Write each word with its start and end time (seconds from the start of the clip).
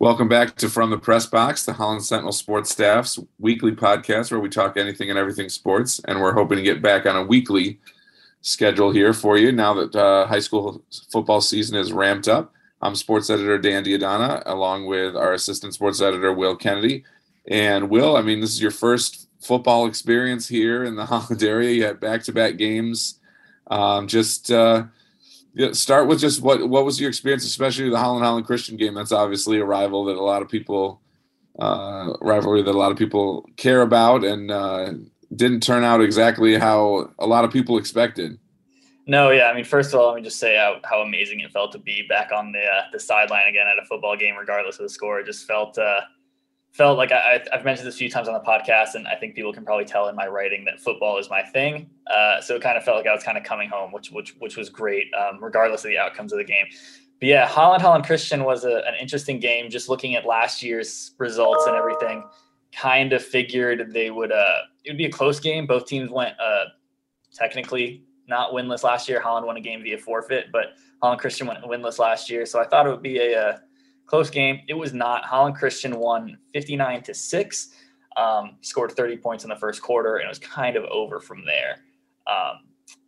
Welcome 0.00 0.28
back 0.28 0.56
to 0.56 0.70
From 0.70 0.88
the 0.88 0.96
Press 0.96 1.26
Box, 1.26 1.66
the 1.66 1.74
Holland 1.74 2.02
Sentinel 2.02 2.32
Sports 2.32 2.70
Staff's 2.70 3.18
weekly 3.38 3.72
podcast 3.72 4.30
where 4.30 4.40
we 4.40 4.48
talk 4.48 4.78
anything 4.78 5.10
and 5.10 5.18
everything 5.18 5.50
sports. 5.50 6.00
And 6.06 6.22
we're 6.22 6.32
hoping 6.32 6.56
to 6.56 6.64
get 6.64 6.80
back 6.80 7.04
on 7.04 7.16
a 7.16 7.22
weekly 7.22 7.78
schedule 8.40 8.92
here 8.92 9.12
for 9.12 9.36
you 9.36 9.52
now 9.52 9.74
that 9.74 9.94
uh, 9.94 10.26
high 10.26 10.38
school 10.38 10.82
football 11.12 11.42
season 11.42 11.76
is 11.76 11.92
ramped 11.92 12.28
up. 12.28 12.54
I'm 12.80 12.94
sports 12.94 13.28
editor 13.28 13.58
Dan 13.58 13.82
D'Addona, 13.82 14.42
along 14.46 14.86
with 14.86 15.16
our 15.16 15.34
assistant 15.34 15.74
sports 15.74 16.00
editor, 16.00 16.32
Will 16.32 16.56
Kennedy. 16.56 17.04
And 17.46 17.90
Will, 17.90 18.16
I 18.16 18.22
mean, 18.22 18.40
this 18.40 18.54
is 18.54 18.62
your 18.62 18.70
first 18.70 19.28
football 19.38 19.84
experience 19.84 20.48
here 20.48 20.82
in 20.82 20.96
the 20.96 21.04
Holland 21.04 21.42
area. 21.42 21.72
You 21.72 21.84
had 21.84 22.00
back 22.00 22.22
to 22.22 22.32
back 22.32 22.56
games. 22.56 23.20
Um, 23.70 24.08
just 24.08 24.50
uh, 24.50 24.84
start 25.72 26.08
with 26.08 26.20
just 26.20 26.42
what 26.42 26.68
what 26.68 26.84
was 26.84 27.00
your 27.00 27.08
experience, 27.08 27.44
especially 27.44 27.90
the 27.90 27.98
Holland 27.98 28.24
Holland 28.24 28.46
Christian 28.46 28.76
game. 28.76 28.94
That's 28.94 29.12
obviously 29.12 29.58
a 29.58 29.64
rival 29.64 30.04
that 30.06 30.16
a 30.16 30.22
lot 30.22 30.42
of 30.42 30.48
people 30.48 31.00
uh, 31.58 32.14
rivalry 32.20 32.62
that 32.62 32.74
a 32.74 32.78
lot 32.78 32.92
of 32.92 32.98
people 32.98 33.44
care 33.56 33.82
about, 33.82 34.24
and 34.24 34.50
uh, 34.50 34.92
didn't 35.34 35.60
turn 35.60 35.84
out 35.84 36.00
exactly 36.00 36.58
how 36.58 37.10
a 37.18 37.26
lot 37.26 37.44
of 37.44 37.52
people 37.52 37.78
expected. 37.78 38.38
No, 39.06 39.30
yeah. 39.30 39.46
I 39.46 39.54
mean, 39.54 39.64
first 39.64 39.92
of 39.92 39.98
all, 39.98 40.08
let 40.08 40.16
me 40.16 40.22
just 40.22 40.38
say 40.38 40.56
how, 40.56 40.78
how 40.84 41.00
amazing 41.00 41.40
it 41.40 41.50
felt 41.50 41.72
to 41.72 41.78
be 41.78 42.06
back 42.08 42.30
on 42.32 42.52
the 42.52 42.62
uh, 42.62 42.82
the 42.92 43.00
sideline 43.00 43.48
again 43.48 43.66
at 43.66 43.82
a 43.82 43.86
football 43.86 44.16
game, 44.16 44.36
regardless 44.36 44.78
of 44.78 44.84
the 44.84 44.88
score. 44.88 45.20
It 45.20 45.26
just 45.26 45.46
felt 45.46 45.76
uh, 45.78 46.00
felt 46.72 46.96
like 46.96 47.10
I, 47.12 47.40
have 47.52 47.64
mentioned 47.64 47.86
this 47.86 47.96
a 47.96 47.98
few 47.98 48.10
times 48.10 48.28
on 48.28 48.34
the 48.34 48.40
podcast, 48.40 48.94
and 48.94 49.08
I 49.08 49.16
think 49.16 49.34
people 49.34 49.52
can 49.52 49.64
probably 49.64 49.84
tell 49.84 50.08
in 50.08 50.14
my 50.14 50.26
writing 50.26 50.64
that 50.66 50.80
football 50.80 51.18
is 51.18 51.28
my 51.28 51.42
thing. 51.42 51.90
Uh, 52.06 52.40
so 52.40 52.54
it 52.56 52.62
kind 52.62 52.78
of 52.78 52.84
felt 52.84 52.96
like 52.96 53.06
I 53.06 53.14
was 53.14 53.24
kind 53.24 53.36
of 53.36 53.44
coming 53.44 53.68
home, 53.68 53.92
which 53.92 54.10
which 54.10 54.36
which 54.38 54.56
was 54.56 54.68
great, 54.68 55.06
um, 55.14 55.42
regardless 55.42 55.84
of 55.84 55.90
the 55.90 55.98
outcomes 55.98 56.32
of 56.32 56.38
the 56.38 56.44
game. 56.44 56.66
But 57.20 57.28
yeah, 57.28 57.46
Holland 57.46 57.82
Holland 57.82 58.04
Christian 58.04 58.44
was 58.44 58.64
a, 58.64 58.82
an 58.86 58.94
interesting 59.00 59.40
game. 59.40 59.68
Just 59.68 59.88
looking 59.88 60.14
at 60.14 60.24
last 60.24 60.62
year's 60.62 61.12
results 61.18 61.66
and 61.66 61.76
everything, 61.76 62.24
kind 62.72 63.12
of 63.12 63.24
figured 63.24 63.92
they 63.92 64.10
would. 64.10 64.32
Uh, 64.32 64.58
it 64.84 64.90
would 64.90 64.98
be 64.98 65.06
a 65.06 65.12
close 65.12 65.40
game. 65.40 65.66
Both 65.66 65.86
teams 65.86 66.10
went 66.10 66.38
uh, 66.40 66.66
technically 67.34 68.04
not 68.26 68.52
winless 68.52 68.84
last 68.84 69.08
year. 69.08 69.20
Holland 69.20 69.44
won 69.44 69.56
a 69.56 69.60
game 69.60 69.82
via 69.82 69.98
forfeit, 69.98 70.46
but 70.52 70.74
Holland 71.02 71.20
Christian 71.20 71.46
went 71.46 71.62
winless 71.64 71.98
last 71.98 72.30
year. 72.30 72.46
So 72.46 72.60
I 72.60 72.64
thought 72.64 72.86
it 72.86 72.90
would 72.90 73.02
be 73.02 73.18
a, 73.18 73.32
a 73.32 73.46
uh, 73.48 73.58
close 74.10 74.28
game. 74.28 74.60
It 74.68 74.74
was 74.74 74.92
not. 74.92 75.24
Holland 75.24 75.54
Christian 75.54 75.96
won 75.96 76.36
59 76.52 77.02
to 77.04 77.14
six. 77.14 77.70
Um, 78.16 78.56
scored 78.60 78.90
30 78.90 79.16
points 79.18 79.44
in 79.44 79.50
the 79.50 79.56
first 79.56 79.80
quarter, 79.80 80.16
and 80.16 80.26
it 80.26 80.28
was 80.28 80.40
kind 80.40 80.76
of 80.76 80.84
over 80.86 81.20
from 81.20 81.44
there. 81.46 81.76
Um, 82.26 82.64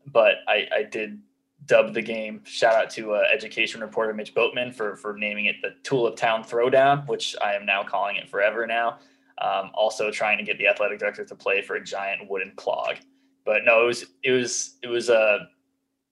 but 0.06 0.36
I, 0.46 0.68
I, 0.72 0.82
did 0.84 1.20
dub 1.66 1.92
the 1.92 2.00
game. 2.00 2.40
Shout 2.44 2.74
out 2.74 2.88
to 2.90 3.14
uh, 3.14 3.24
education 3.32 3.80
reporter 3.80 4.14
Mitch 4.14 4.32
Boatman 4.32 4.72
for 4.72 4.96
for 4.96 5.16
naming 5.16 5.46
it 5.46 5.56
the 5.60 5.70
Tulip 5.82 6.16
Town 6.16 6.44
Throwdown, 6.44 7.06
which 7.08 7.34
I 7.42 7.54
am 7.54 7.66
now 7.66 7.82
calling 7.82 8.16
it 8.16 8.28
forever 8.28 8.66
now. 8.66 8.98
Um, 9.38 9.72
also 9.74 10.10
trying 10.10 10.38
to 10.38 10.44
get 10.44 10.56
the 10.58 10.68
athletic 10.68 11.00
director 11.00 11.24
to 11.24 11.34
play 11.34 11.62
for 11.62 11.74
a 11.74 11.84
giant 11.84 12.30
wooden 12.30 12.52
clog. 12.54 12.96
But 13.44 13.64
no, 13.64 13.82
it 13.82 13.86
was 13.86 14.06
it 14.22 14.30
was 14.30 14.76
it 14.82 14.88
was 14.88 15.10
uh, 15.10 15.38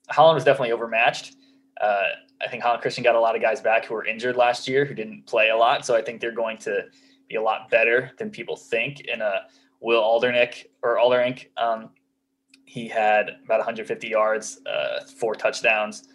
Holland 0.08 0.34
was 0.34 0.44
definitely 0.44 0.72
overmatched. 0.72 1.36
Uh, 1.80 2.02
I 2.42 2.48
think 2.48 2.62
Holland 2.62 2.82
Christian 2.82 3.04
got 3.04 3.14
a 3.14 3.20
lot 3.20 3.36
of 3.36 3.42
guys 3.42 3.60
back 3.60 3.84
who 3.84 3.94
were 3.94 4.04
injured 4.04 4.36
last 4.36 4.68
year 4.68 4.84
who 4.84 4.94
didn't 4.94 5.26
play 5.26 5.50
a 5.50 5.56
lot. 5.56 5.84
So 5.84 5.94
I 5.94 6.02
think 6.02 6.20
they're 6.20 6.32
going 6.32 6.58
to 6.58 6.84
be 7.28 7.36
a 7.36 7.42
lot 7.42 7.70
better 7.70 8.10
than 8.18 8.30
people 8.30 8.56
think. 8.56 9.00
In 9.00 9.20
a 9.20 9.42
Will 9.80 10.02
Aldernick 10.02 10.66
or 10.82 10.98
Alderink, 10.98 11.48
um, 11.56 11.91
he 12.64 12.88
had 12.88 13.38
about 13.44 13.58
150 13.58 14.08
yards, 14.08 14.60
uh, 14.66 15.04
four 15.18 15.34
touchdowns. 15.34 16.08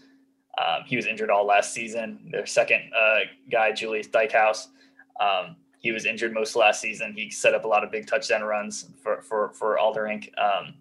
Um, 0.57 0.83
he 0.85 0.95
was 0.95 1.05
injured 1.05 1.29
all 1.29 1.45
last 1.45 1.73
season. 1.73 2.29
Their 2.31 2.45
second 2.45 2.91
uh, 2.97 3.19
guy, 3.51 3.71
Julius 3.71 4.07
Dykehouse, 4.07 4.69
um, 5.19 5.57
he 5.79 5.91
was 5.91 6.05
injured 6.05 6.33
most 6.33 6.55
last 6.55 6.81
season. 6.81 7.13
He 7.15 7.29
set 7.29 7.53
up 7.53 7.65
a 7.65 7.67
lot 7.67 7.83
of 7.83 7.91
big 7.91 8.07
touchdown 8.07 8.41
runs 8.41 8.89
for 9.03 9.21
for 9.21 9.51
for 9.53 9.77
Alderink. 9.77 10.29
Um, 10.37 10.75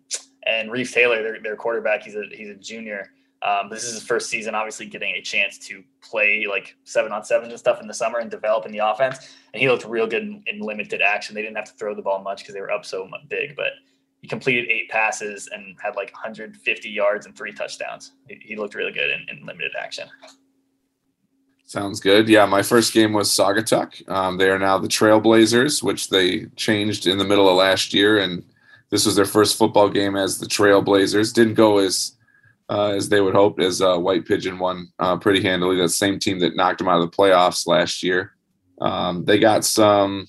and 0.47 0.71
Reef 0.71 0.93
Taylor, 0.93 1.23
their, 1.23 1.43
their 1.43 1.57
quarterback, 1.57 2.05
he's 2.05 2.15
a 2.15 2.25
he's 2.33 2.49
a 2.49 2.55
junior. 2.55 3.11
Um, 3.45 3.69
this 3.69 3.85
is 3.85 3.93
his 3.93 4.03
first 4.03 4.31
season, 4.31 4.55
obviously 4.55 4.87
getting 4.87 5.15
a 5.17 5.21
chance 5.21 5.59
to 5.59 5.85
play 6.03 6.47
like 6.49 6.77
seven 6.85 7.13
on 7.13 7.23
seven 7.25 7.51
and 7.51 7.59
stuff 7.59 7.81
in 7.81 7.87
the 7.87 7.93
summer 7.93 8.19
and 8.19 8.31
develop 8.31 8.65
in 8.65 8.73
the 8.73 8.79
offense. 8.79 9.37
And 9.53 9.61
he 9.61 9.69
looked 9.69 9.85
real 9.85 10.07
good 10.07 10.23
in, 10.23 10.43
in 10.47 10.61
limited 10.61 11.03
action. 11.03 11.35
They 11.35 11.43
didn't 11.43 11.57
have 11.57 11.67
to 11.67 11.75
throw 11.75 11.95
the 11.95 12.01
ball 12.01 12.23
much 12.23 12.39
because 12.39 12.55
they 12.55 12.63
were 12.63 12.71
up 12.71 12.87
so 12.87 13.07
big, 13.29 13.55
but 13.55 13.73
he 14.23 14.29
completed 14.29 14.71
eight 14.71 14.89
passes 14.89 15.51
and 15.53 15.77
had 15.83 15.95
like 15.95 16.11
150 16.13 16.89
yards 16.89 17.27
and 17.27 17.37
three 17.37 17.53
touchdowns. 17.53 18.13
He, 18.27 18.41
he 18.43 18.57
looked 18.57 18.75
really 18.75 18.93
good 18.93 19.11
in, 19.11 19.27
in, 19.29 19.45
limited 19.45 19.73
action. 19.79 20.09
Sounds 21.67 22.01
good. 22.01 22.27
Yeah, 22.31 22.47
my 22.47 22.63
first 22.63 22.95
game 22.95 23.13
was 23.13 23.29
Saugatuck. 23.29 24.09
Um, 24.09 24.39
they 24.39 24.49
are 24.49 24.59
now 24.59 24.79
the 24.79 24.89
Trailblazers, 24.89 25.83
which 25.83 26.09
they 26.09 26.47
changed 26.57 27.07
in 27.07 27.19
the 27.19 27.25
middle 27.25 27.51
of 27.51 27.57
last 27.57 27.93
year, 27.93 28.17
and 28.17 28.43
this 28.89 29.05
was 29.05 29.17
their 29.17 29.27
first 29.27 29.59
football 29.59 29.91
game 29.91 30.17
as 30.17 30.39
the 30.39 30.47
Trailblazers. 30.47 31.35
Didn't 31.35 31.55
go 31.55 31.77
as 31.77 32.13
uh, 32.69 32.91
as 32.91 33.09
they 33.09 33.21
would 33.21 33.35
hope, 33.35 33.61
as 33.61 33.83
uh, 33.83 33.97
White 33.99 34.27
Pigeon 34.27 34.59
won 34.59 34.89
uh, 34.99 35.17
pretty 35.17 35.43
handily. 35.43 35.77
That 35.77 35.91
same 35.91 36.19
team 36.19 36.39
that 36.41 36.57
knocked 36.57 36.79
them 36.79 36.89
out 36.89 37.01
of 37.01 37.11
the 37.11 37.17
playoffs 37.17 37.67
last 37.67 38.03
year. 38.03 38.35
Um, 38.81 39.25
they 39.25 39.39
got 39.39 39.65
some. 39.65 40.27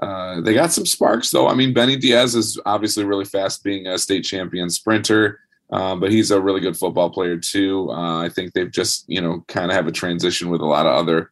Uh, 0.00 0.40
they 0.40 0.54
got 0.54 0.72
some 0.72 0.86
sparks 0.86 1.30
though. 1.30 1.48
I 1.48 1.54
mean, 1.54 1.72
Benny 1.72 1.96
Diaz 1.96 2.34
is 2.34 2.60
obviously 2.66 3.04
really 3.04 3.24
fast, 3.24 3.62
being 3.62 3.86
a 3.86 3.96
state 3.96 4.22
champion 4.22 4.68
sprinter, 4.68 5.40
um, 5.70 6.00
but 6.00 6.10
he's 6.10 6.30
a 6.30 6.40
really 6.40 6.60
good 6.60 6.76
football 6.76 7.10
player 7.10 7.38
too. 7.38 7.90
Uh, 7.90 8.22
I 8.22 8.28
think 8.28 8.52
they've 8.52 8.70
just 8.70 9.04
you 9.08 9.20
know 9.20 9.44
kind 9.48 9.70
of 9.70 9.76
have 9.76 9.86
a 9.86 9.92
transition 9.92 10.50
with 10.50 10.60
a 10.60 10.66
lot 10.66 10.86
of 10.86 10.94
other 10.94 11.30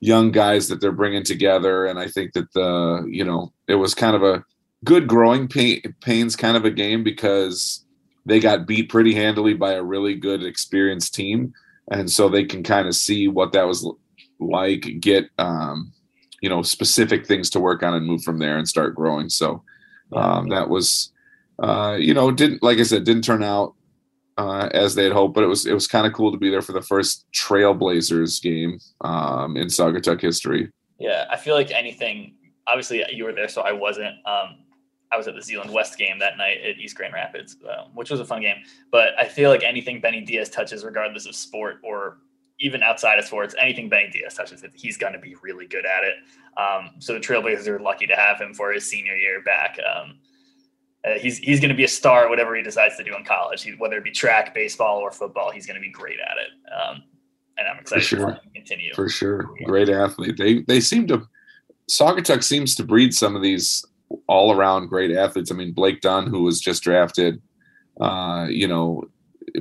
young 0.00 0.32
guys 0.32 0.68
that 0.68 0.80
they're 0.80 0.92
bringing 0.92 1.22
together, 1.22 1.86
and 1.86 1.98
I 1.98 2.08
think 2.08 2.32
that 2.32 2.52
the 2.52 3.06
you 3.08 3.24
know 3.24 3.52
it 3.68 3.76
was 3.76 3.94
kind 3.94 4.16
of 4.16 4.22
a 4.22 4.44
good 4.84 5.06
growing 5.06 5.46
pain, 5.46 5.80
pains 6.00 6.36
kind 6.36 6.56
of 6.56 6.64
a 6.64 6.70
game 6.70 7.04
because 7.04 7.84
they 8.30 8.40
got 8.40 8.66
beat 8.66 8.88
pretty 8.88 9.14
handily 9.14 9.54
by 9.54 9.72
a 9.72 9.82
really 9.82 10.14
good 10.14 10.42
experienced 10.42 11.14
team. 11.14 11.52
And 11.90 12.10
so 12.10 12.28
they 12.28 12.44
can 12.44 12.62
kind 12.62 12.86
of 12.86 12.94
see 12.94 13.26
what 13.26 13.52
that 13.52 13.66
was 13.66 13.86
like 14.38 14.86
get 15.00 15.28
um, 15.38 15.92
you 16.40 16.48
know 16.48 16.62
specific 16.62 17.26
things 17.26 17.50
to 17.50 17.60
work 17.60 17.82
on 17.82 17.94
and 17.94 18.06
move 18.06 18.22
from 18.22 18.38
there 18.38 18.56
and 18.56 18.68
start 18.68 18.94
growing. 18.94 19.28
So 19.28 19.62
um, 20.12 20.48
that 20.48 20.68
was 20.68 21.12
uh, 21.58 21.96
you 21.98 22.14
know 22.14 22.30
didn't 22.30 22.62
like 22.62 22.78
i 22.78 22.82
said 22.82 23.04
didn't 23.04 23.24
turn 23.24 23.42
out 23.42 23.74
uh, 24.38 24.68
as 24.72 24.94
they 24.94 25.04
had 25.04 25.12
hoped 25.12 25.34
but 25.34 25.44
it 25.44 25.48
was 25.48 25.66
it 25.66 25.74
was 25.74 25.86
kind 25.86 26.06
of 26.06 26.12
cool 26.12 26.32
to 26.32 26.38
be 26.38 26.50
there 26.50 26.62
for 26.62 26.72
the 26.72 26.82
first 26.82 27.26
trailblazers 27.32 28.40
game 28.42 28.78
um, 29.02 29.56
in 29.56 29.66
saugatuck 29.66 30.20
history. 30.20 30.70
Yeah 30.98 31.26
i 31.30 31.36
feel 31.36 31.54
like 31.54 31.70
anything 31.70 32.34
obviously 32.66 33.04
you 33.12 33.24
were 33.24 33.32
there 33.32 33.48
so 33.48 33.62
i 33.62 33.72
wasn't 33.72 34.14
um, 34.26 34.58
I 35.12 35.16
was 35.16 35.26
at 35.26 35.34
the 35.34 35.42
Zeeland 35.42 35.72
West 35.72 35.98
game 35.98 36.18
that 36.20 36.38
night 36.38 36.58
at 36.60 36.78
East 36.78 36.96
Grand 36.96 37.14
Rapids, 37.14 37.56
uh, 37.68 37.84
which 37.94 38.10
was 38.10 38.20
a 38.20 38.24
fun 38.24 38.42
game. 38.42 38.56
But 38.90 39.08
I 39.18 39.26
feel 39.26 39.50
like 39.50 39.62
anything 39.64 40.00
Benny 40.00 40.20
Diaz 40.20 40.48
touches, 40.48 40.84
regardless 40.84 41.26
of 41.26 41.34
sport 41.34 41.78
or 41.82 42.18
even 42.60 42.82
outside 42.82 43.18
of 43.18 43.24
sports, 43.24 43.54
anything 43.60 43.88
Benny 43.88 44.10
Diaz 44.10 44.34
touches, 44.34 44.62
he's 44.74 44.96
going 44.96 45.12
to 45.12 45.18
be 45.18 45.34
really 45.42 45.66
good 45.66 45.84
at 45.84 46.04
it. 46.04 46.14
Um, 46.56 46.90
so 47.00 47.14
the 47.14 47.20
Trailblazers 47.20 47.66
are 47.66 47.80
lucky 47.80 48.06
to 48.06 48.14
have 48.14 48.40
him 48.40 48.54
for 48.54 48.72
his 48.72 48.88
senior 48.88 49.16
year 49.16 49.42
back. 49.42 49.78
Um, 49.78 50.18
uh, 51.04 51.18
he's 51.18 51.38
he's 51.38 51.60
going 51.60 51.70
to 51.70 51.74
be 51.74 51.84
a 51.84 51.88
star 51.88 52.28
whatever 52.28 52.54
he 52.54 52.62
decides 52.62 52.96
to 52.98 53.04
do 53.04 53.16
in 53.16 53.24
college, 53.24 53.62
he, 53.62 53.72
whether 53.72 53.96
it 53.96 54.04
be 54.04 54.10
track, 54.10 54.54
baseball, 54.54 54.98
or 54.98 55.10
football. 55.10 55.50
He's 55.50 55.66
going 55.66 55.76
to 55.76 55.80
be 55.80 55.90
great 55.90 56.18
at 56.20 56.36
it. 56.36 56.72
Um, 56.72 57.02
and 57.56 57.66
I'm 57.66 57.78
excited 57.78 58.04
for 58.04 58.16
sure. 58.16 58.32
to 58.32 58.40
continue. 58.54 58.94
For 58.94 59.08
sure, 59.08 59.50
great 59.64 59.88
athlete. 59.88 60.36
They 60.36 60.60
they 60.60 60.80
seem 60.80 61.06
to 61.08 61.26
Saugatuck 61.90 62.44
seems 62.44 62.74
to 62.76 62.84
breed 62.84 63.14
some 63.14 63.34
of 63.34 63.42
these 63.42 63.84
all 64.26 64.52
around 64.52 64.88
great 64.88 65.10
athletes. 65.10 65.50
I 65.50 65.54
mean, 65.54 65.72
Blake 65.72 66.00
Dunn, 66.00 66.26
who 66.26 66.42
was 66.42 66.60
just 66.60 66.82
drafted, 66.82 67.40
uh, 68.00 68.46
you 68.48 68.66
know, 68.66 69.04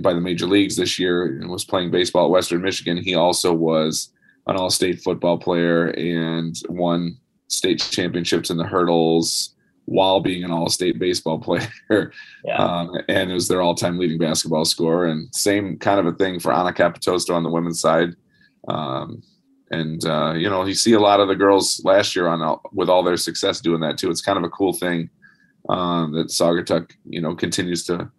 by 0.02 0.14
the 0.14 0.22
major 0.22 0.46
leagues 0.46 0.76
this 0.76 1.00
year 1.00 1.26
and 1.26 1.50
was 1.50 1.66
playing 1.66 1.92
baseball 1.92 2.26
at 2.26 2.32
Western 2.32 2.62
Michigan. 2.62 2.98
He 2.98 3.16
also 3.16 3.54
was 3.54 4.12
an 4.48 4.56
all 4.56 4.70
state 4.70 5.02
football 5.02 5.38
player 5.38 5.88
and 5.90 6.56
won 6.70 7.18
state 7.48 7.80
championships 7.80 8.50
in 8.50 8.58
the 8.58 8.66
hurdles 8.66 9.56
while 9.86 10.20
being 10.20 10.44
an 10.44 10.52
all 10.52 10.70
state 10.70 11.00
baseball 11.00 11.40
player. 11.90 12.12
Yeah. 12.44 12.58
Um, 12.58 12.96
and 13.08 13.32
it 13.32 13.34
was 13.34 13.48
their 13.48 13.62
all 13.62 13.76
time 13.76 13.98
leading 13.98 14.20
basketball 14.20 14.66
scorer. 14.66 15.08
And 15.08 15.34
same 15.34 15.78
kind 15.78 16.00
of 16.00 16.06
a 16.06 16.18
thing 16.18 16.40
for 16.40 16.54
Anna 16.54 16.74
Capitosto 16.74 17.34
on 17.34 17.44
the 17.44 17.50
women's 17.50 17.82
side. 17.82 18.16
Um, 18.68 19.24
and 19.72 20.06
uh, 20.06 20.34
you 20.34 20.50
know 20.50 20.66
you 20.66 20.74
see 20.74 20.94
a 20.94 21.00
lot 21.00 21.20
of 21.20 21.28
the 21.28 21.36
girls 21.36 21.82
last 21.84 22.16
year 22.16 22.28
on 22.28 22.42
all, 22.42 22.62
with 22.72 22.90
all 22.90 23.04
their 23.04 23.18
success 23.18 23.62
doing 23.62 23.82
that 23.82 23.98
too. 23.98 24.10
It's 24.10 24.22
kind 24.22 24.38
of 24.38 24.44
a 24.44 24.50
cool 24.50 24.74
thing 24.74 25.10
um, 25.70 26.14
that 26.14 26.28
Saugatuck 26.28 26.92
you 27.06 27.22
know 27.22 27.36
continues 27.36 27.86
to 27.86 28.10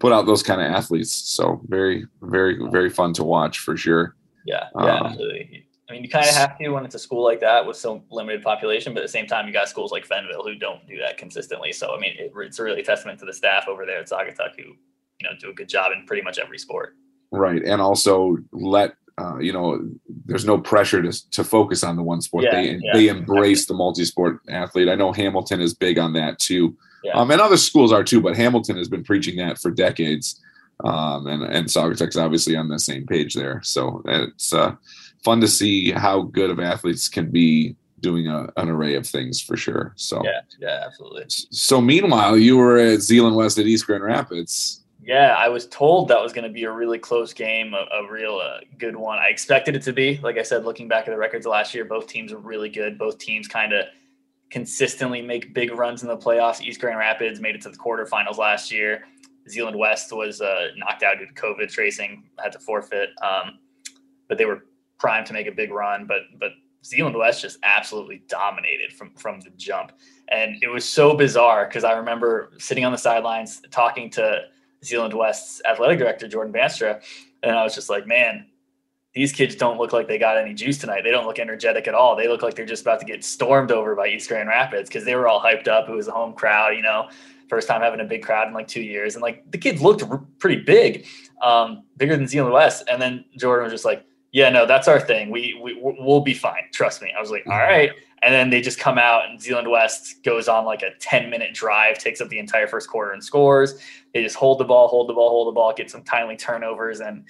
put 0.00 0.12
out 0.12 0.26
those 0.26 0.42
kind 0.42 0.60
of 0.60 0.70
athletes. 0.70 1.12
So 1.12 1.60
very 1.68 2.06
very 2.22 2.58
very 2.70 2.90
fun 2.90 3.12
to 3.14 3.24
watch 3.24 3.58
for 3.60 3.76
sure. 3.76 4.14
Yeah, 4.46 4.64
yeah, 4.76 4.96
um, 4.96 5.06
absolutely. 5.06 5.68
I 5.88 5.94
mean, 5.94 6.04
you 6.04 6.10
kind 6.10 6.28
of 6.28 6.34
have 6.34 6.58
to 6.58 6.68
when 6.68 6.84
it's 6.84 6.94
a 6.94 6.98
school 6.98 7.24
like 7.24 7.40
that 7.40 7.64
with 7.64 7.76
so 7.76 8.04
limited 8.10 8.42
population, 8.42 8.92
but 8.92 9.00
at 9.00 9.06
the 9.06 9.12
same 9.12 9.26
time, 9.26 9.46
you 9.46 9.54
got 9.54 9.68
schools 9.68 9.90
like 9.90 10.06
Fenville 10.06 10.44
who 10.44 10.54
don't 10.54 10.86
do 10.86 10.98
that 10.98 11.16
consistently. 11.16 11.72
So, 11.72 11.96
I 11.96 11.98
mean, 11.98 12.12
it, 12.18 12.30
it's 12.36 12.60
really 12.60 12.80
a 12.80 12.84
testament 12.84 13.18
to 13.20 13.24
the 13.24 13.32
staff 13.32 13.68
over 13.68 13.86
there 13.86 14.00
at 14.00 14.08
Saugatuck 14.08 14.54
who, 14.56 14.64
you 14.64 15.24
know, 15.24 15.30
do 15.40 15.48
a 15.48 15.54
good 15.54 15.68
job 15.68 15.92
in 15.92 16.04
pretty 16.04 16.22
much 16.22 16.38
every 16.38 16.58
sport. 16.58 16.94
Right, 17.30 17.62
and 17.64 17.80
also 17.80 18.36
let 18.52 18.94
uh, 19.18 19.38
you 19.38 19.52
know, 19.52 19.80
there's 20.26 20.44
no 20.44 20.58
pressure 20.58 21.02
to 21.02 21.30
to 21.30 21.42
focus 21.42 21.82
on 21.82 21.96
the 21.96 22.02
one 22.02 22.20
sport. 22.20 22.44
Yeah, 22.44 22.52
they 22.52 22.70
yeah. 22.74 22.92
they 22.92 23.08
embrace 23.08 23.66
the 23.66 23.74
multi-sport 23.74 24.40
athlete. 24.48 24.88
I 24.88 24.94
know 24.94 25.12
Hamilton 25.12 25.60
is 25.60 25.74
big 25.74 25.98
on 25.98 26.12
that 26.12 26.38
too, 26.38 26.76
yeah. 27.02 27.14
um, 27.14 27.30
and 27.30 27.40
other 27.40 27.56
schools 27.56 27.92
are 27.92 28.04
too. 28.04 28.20
But 28.20 28.36
Hamilton 28.36 28.76
has 28.76 28.88
been 28.88 29.04
preaching 29.04 29.36
that 29.36 29.58
for 29.58 29.70
decades, 29.70 30.40
um, 30.84 31.26
and 31.26 31.42
and 31.42 31.66
Saugatuck's 31.66 32.16
obviously 32.16 32.54
on 32.54 32.68
the 32.68 32.78
same 32.78 33.06
page 33.06 33.34
there. 33.34 33.60
So 33.64 34.02
it's 34.06 34.52
uh, 34.52 34.76
fun 35.24 35.40
to 35.40 35.48
see 35.48 35.90
how 35.90 36.22
good 36.22 36.50
of 36.50 36.60
athletes 36.60 37.08
can 37.08 37.30
be 37.30 37.74
doing 38.00 38.28
a, 38.28 38.48
an 38.56 38.68
array 38.68 38.94
of 38.94 39.06
things 39.06 39.40
for 39.40 39.56
sure. 39.56 39.92
So 39.96 40.22
yeah, 40.24 40.40
yeah, 40.60 40.84
absolutely. 40.86 41.24
So 41.28 41.80
meanwhile, 41.80 42.38
you 42.38 42.56
were 42.56 42.78
at 42.78 43.00
Zeeland 43.00 43.34
West 43.34 43.58
at 43.58 43.66
East 43.66 43.86
Grand 43.86 44.04
Rapids. 44.04 44.84
Yeah, 45.08 45.34
I 45.38 45.48
was 45.48 45.66
told 45.68 46.08
that 46.08 46.20
was 46.20 46.34
going 46.34 46.44
to 46.44 46.52
be 46.52 46.64
a 46.64 46.70
really 46.70 46.98
close 46.98 47.32
game, 47.32 47.72
a, 47.72 47.86
a 47.96 48.12
real 48.12 48.42
uh, 48.44 48.58
good 48.76 48.94
one. 48.94 49.18
I 49.18 49.28
expected 49.28 49.74
it 49.74 49.80
to 49.84 49.92
be. 49.94 50.20
Like 50.22 50.36
I 50.36 50.42
said, 50.42 50.66
looking 50.66 50.86
back 50.86 51.08
at 51.08 51.12
the 51.12 51.16
records 51.16 51.46
last 51.46 51.74
year, 51.74 51.86
both 51.86 52.06
teams 52.06 52.30
are 52.30 52.36
really 52.36 52.68
good. 52.68 52.98
Both 52.98 53.16
teams 53.16 53.48
kind 53.48 53.72
of 53.72 53.86
consistently 54.50 55.22
make 55.22 55.54
big 55.54 55.72
runs 55.72 56.02
in 56.02 56.08
the 56.08 56.16
playoffs. 56.18 56.60
East 56.60 56.78
Grand 56.78 56.98
Rapids 56.98 57.40
made 57.40 57.54
it 57.54 57.62
to 57.62 57.70
the 57.70 57.78
quarterfinals 57.78 58.36
last 58.36 58.70
year. 58.70 59.04
Zeeland 59.48 59.78
West 59.78 60.12
was 60.12 60.42
uh, 60.42 60.66
knocked 60.76 61.02
out 61.02 61.18
due 61.18 61.26
to 61.26 61.32
COVID 61.32 61.70
tracing, 61.70 62.24
had 62.38 62.52
to 62.52 62.58
forfeit. 62.58 63.08
Um, 63.22 63.60
but 64.28 64.36
they 64.36 64.44
were 64.44 64.66
primed 64.98 65.26
to 65.28 65.32
make 65.32 65.46
a 65.46 65.52
big 65.52 65.70
run. 65.70 66.06
But 66.06 66.24
but 66.38 66.50
Zeeland 66.84 67.16
West 67.16 67.40
just 67.40 67.58
absolutely 67.62 68.24
dominated 68.28 68.92
from 68.92 69.14
from 69.14 69.40
the 69.40 69.48
jump, 69.56 69.92
and 70.28 70.62
it 70.62 70.68
was 70.68 70.84
so 70.84 71.14
bizarre 71.14 71.64
because 71.64 71.82
I 71.82 71.94
remember 71.94 72.52
sitting 72.58 72.84
on 72.84 72.92
the 72.92 72.98
sidelines 72.98 73.62
talking 73.70 74.10
to 74.10 74.42
Zeeland 74.84 75.14
West's 75.14 75.62
athletic 75.64 75.98
director, 75.98 76.28
Jordan 76.28 76.52
Banstra. 76.52 77.02
And 77.42 77.56
I 77.56 77.62
was 77.62 77.74
just 77.74 77.90
like, 77.90 78.06
man, 78.06 78.46
these 79.14 79.32
kids 79.32 79.56
don't 79.56 79.78
look 79.78 79.92
like 79.92 80.06
they 80.06 80.18
got 80.18 80.36
any 80.36 80.54
juice 80.54 80.78
tonight. 80.78 81.02
They 81.02 81.10
don't 81.10 81.26
look 81.26 81.38
energetic 81.38 81.88
at 81.88 81.94
all. 81.94 82.14
They 82.14 82.28
look 82.28 82.42
like 82.42 82.54
they're 82.54 82.66
just 82.66 82.82
about 82.82 83.00
to 83.00 83.06
get 83.06 83.24
stormed 83.24 83.72
over 83.72 83.94
by 83.94 84.08
East 84.08 84.28
Grand 84.28 84.48
Rapids 84.48 84.88
because 84.88 85.04
they 85.04 85.14
were 85.14 85.26
all 85.26 85.40
hyped 85.40 85.66
up. 85.66 85.88
It 85.88 85.92
was 85.92 86.08
a 86.08 86.12
home 86.12 86.34
crowd, 86.34 86.76
you 86.76 86.82
know, 86.82 87.08
first 87.48 87.66
time 87.66 87.80
having 87.80 88.00
a 88.00 88.04
big 88.04 88.22
crowd 88.22 88.48
in 88.48 88.54
like 88.54 88.68
two 88.68 88.82
years. 88.82 89.14
And 89.14 89.22
like 89.22 89.50
the 89.50 89.58
kids 89.58 89.80
looked 89.80 90.04
pretty 90.38 90.62
big, 90.62 91.06
um, 91.42 91.84
bigger 91.96 92.16
than 92.16 92.26
Zeeland 92.26 92.52
West. 92.52 92.84
And 92.90 93.00
then 93.00 93.24
Jordan 93.36 93.64
was 93.64 93.72
just 93.72 93.84
like, 93.84 94.04
yeah, 94.32 94.50
no, 94.50 94.66
that's 94.66 94.88
our 94.88 95.00
thing. 95.00 95.30
We, 95.30 95.58
we, 95.62 95.78
we'll 95.80 96.20
be 96.20 96.34
fine. 96.34 96.64
Trust 96.72 97.00
me. 97.00 97.12
I 97.16 97.20
was 97.20 97.30
like, 97.30 97.46
all 97.46 97.58
right. 97.58 97.90
And 98.22 98.34
then 98.34 98.50
they 98.50 98.60
just 98.60 98.78
come 98.78 98.98
out 98.98 99.28
and 99.28 99.40
Zeeland 99.40 99.70
West 99.70 100.22
goes 100.24 100.48
on 100.48 100.64
like 100.64 100.82
a 100.82 100.90
10 100.98 101.30
minute 101.30 101.54
drive, 101.54 101.98
takes 101.98 102.20
up 102.20 102.28
the 102.28 102.38
entire 102.38 102.66
first 102.66 102.90
quarter 102.90 103.12
and 103.12 103.22
scores. 103.22 103.80
They 104.12 104.22
just 104.22 104.36
hold 104.36 104.58
the 104.58 104.64
ball, 104.64 104.88
hold 104.88 105.08
the 105.08 105.14
ball, 105.14 105.30
hold 105.30 105.48
the 105.48 105.52
ball, 105.52 105.72
get 105.72 105.90
some 105.90 106.02
timely 106.02 106.36
turnovers. 106.36 107.00
And 107.00 107.24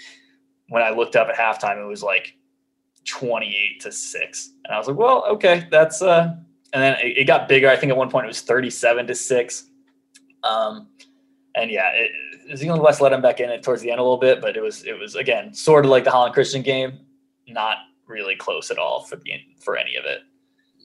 when 0.69 0.83
I 0.83 0.91
looked 0.91 1.15
up 1.15 1.29
at 1.29 1.37
halftime, 1.37 1.83
it 1.83 1.87
was 1.87 2.03
like 2.03 2.35
28 3.05 3.81
to 3.83 3.93
six. 3.93 4.53
And 4.65 4.75
I 4.75 4.79
was 4.79 4.89
like, 4.89 4.97
well, 4.97 5.25
okay, 5.27 5.69
that's, 5.71 6.03
uh, 6.03 6.35
and 6.73 6.83
then 6.83 6.97
it, 7.01 7.19
it 7.19 7.25
got 7.25 7.49
bigger. 7.49 7.69
I 7.69 7.77
think 7.77 7.91
at 7.91 7.97
one 7.97 8.11
point 8.11 8.25
it 8.25 8.29
was 8.29 8.41
37 8.41 9.06
to 9.06 9.15
six. 9.15 9.67
Um, 10.43 10.89
and 11.55 11.71
yeah, 11.71 11.91
it, 11.94 12.11
Zeeland 12.56 12.83
West 12.83 13.00
let 13.00 13.12
him 13.12 13.23
back 13.23 13.41
in 13.41 13.50
it 13.50 13.62
towards 13.62 13.83
the 13.83 13.91
end 13.91 14.00
a 14.00 14.03
little 14.03 14.19
bit, 14.19 14.41
but 14.41 14.56
it 14.56 14.62
was, 14.62 14.85
it 14.85 14.99
was 14.99 15.15
again, 15.15 15.55
sort 15.55 15.85
of 15.85 15.91
like 15.91 16.05
the 16.05 16.11
Holland 16.11 16.35
Christian 16.35 16.62
game, 16.62 16.99
not 17.47 17.79
really 18.06 18.37
close 18.37 18.71
at 18.71 18.79
all 18.79 19.05
for 19.05 19.17
the, 19.17 19.31
for 19.61 19.77
any 19.77 19.97
of 19.97 20.05
it. 20.05 20.21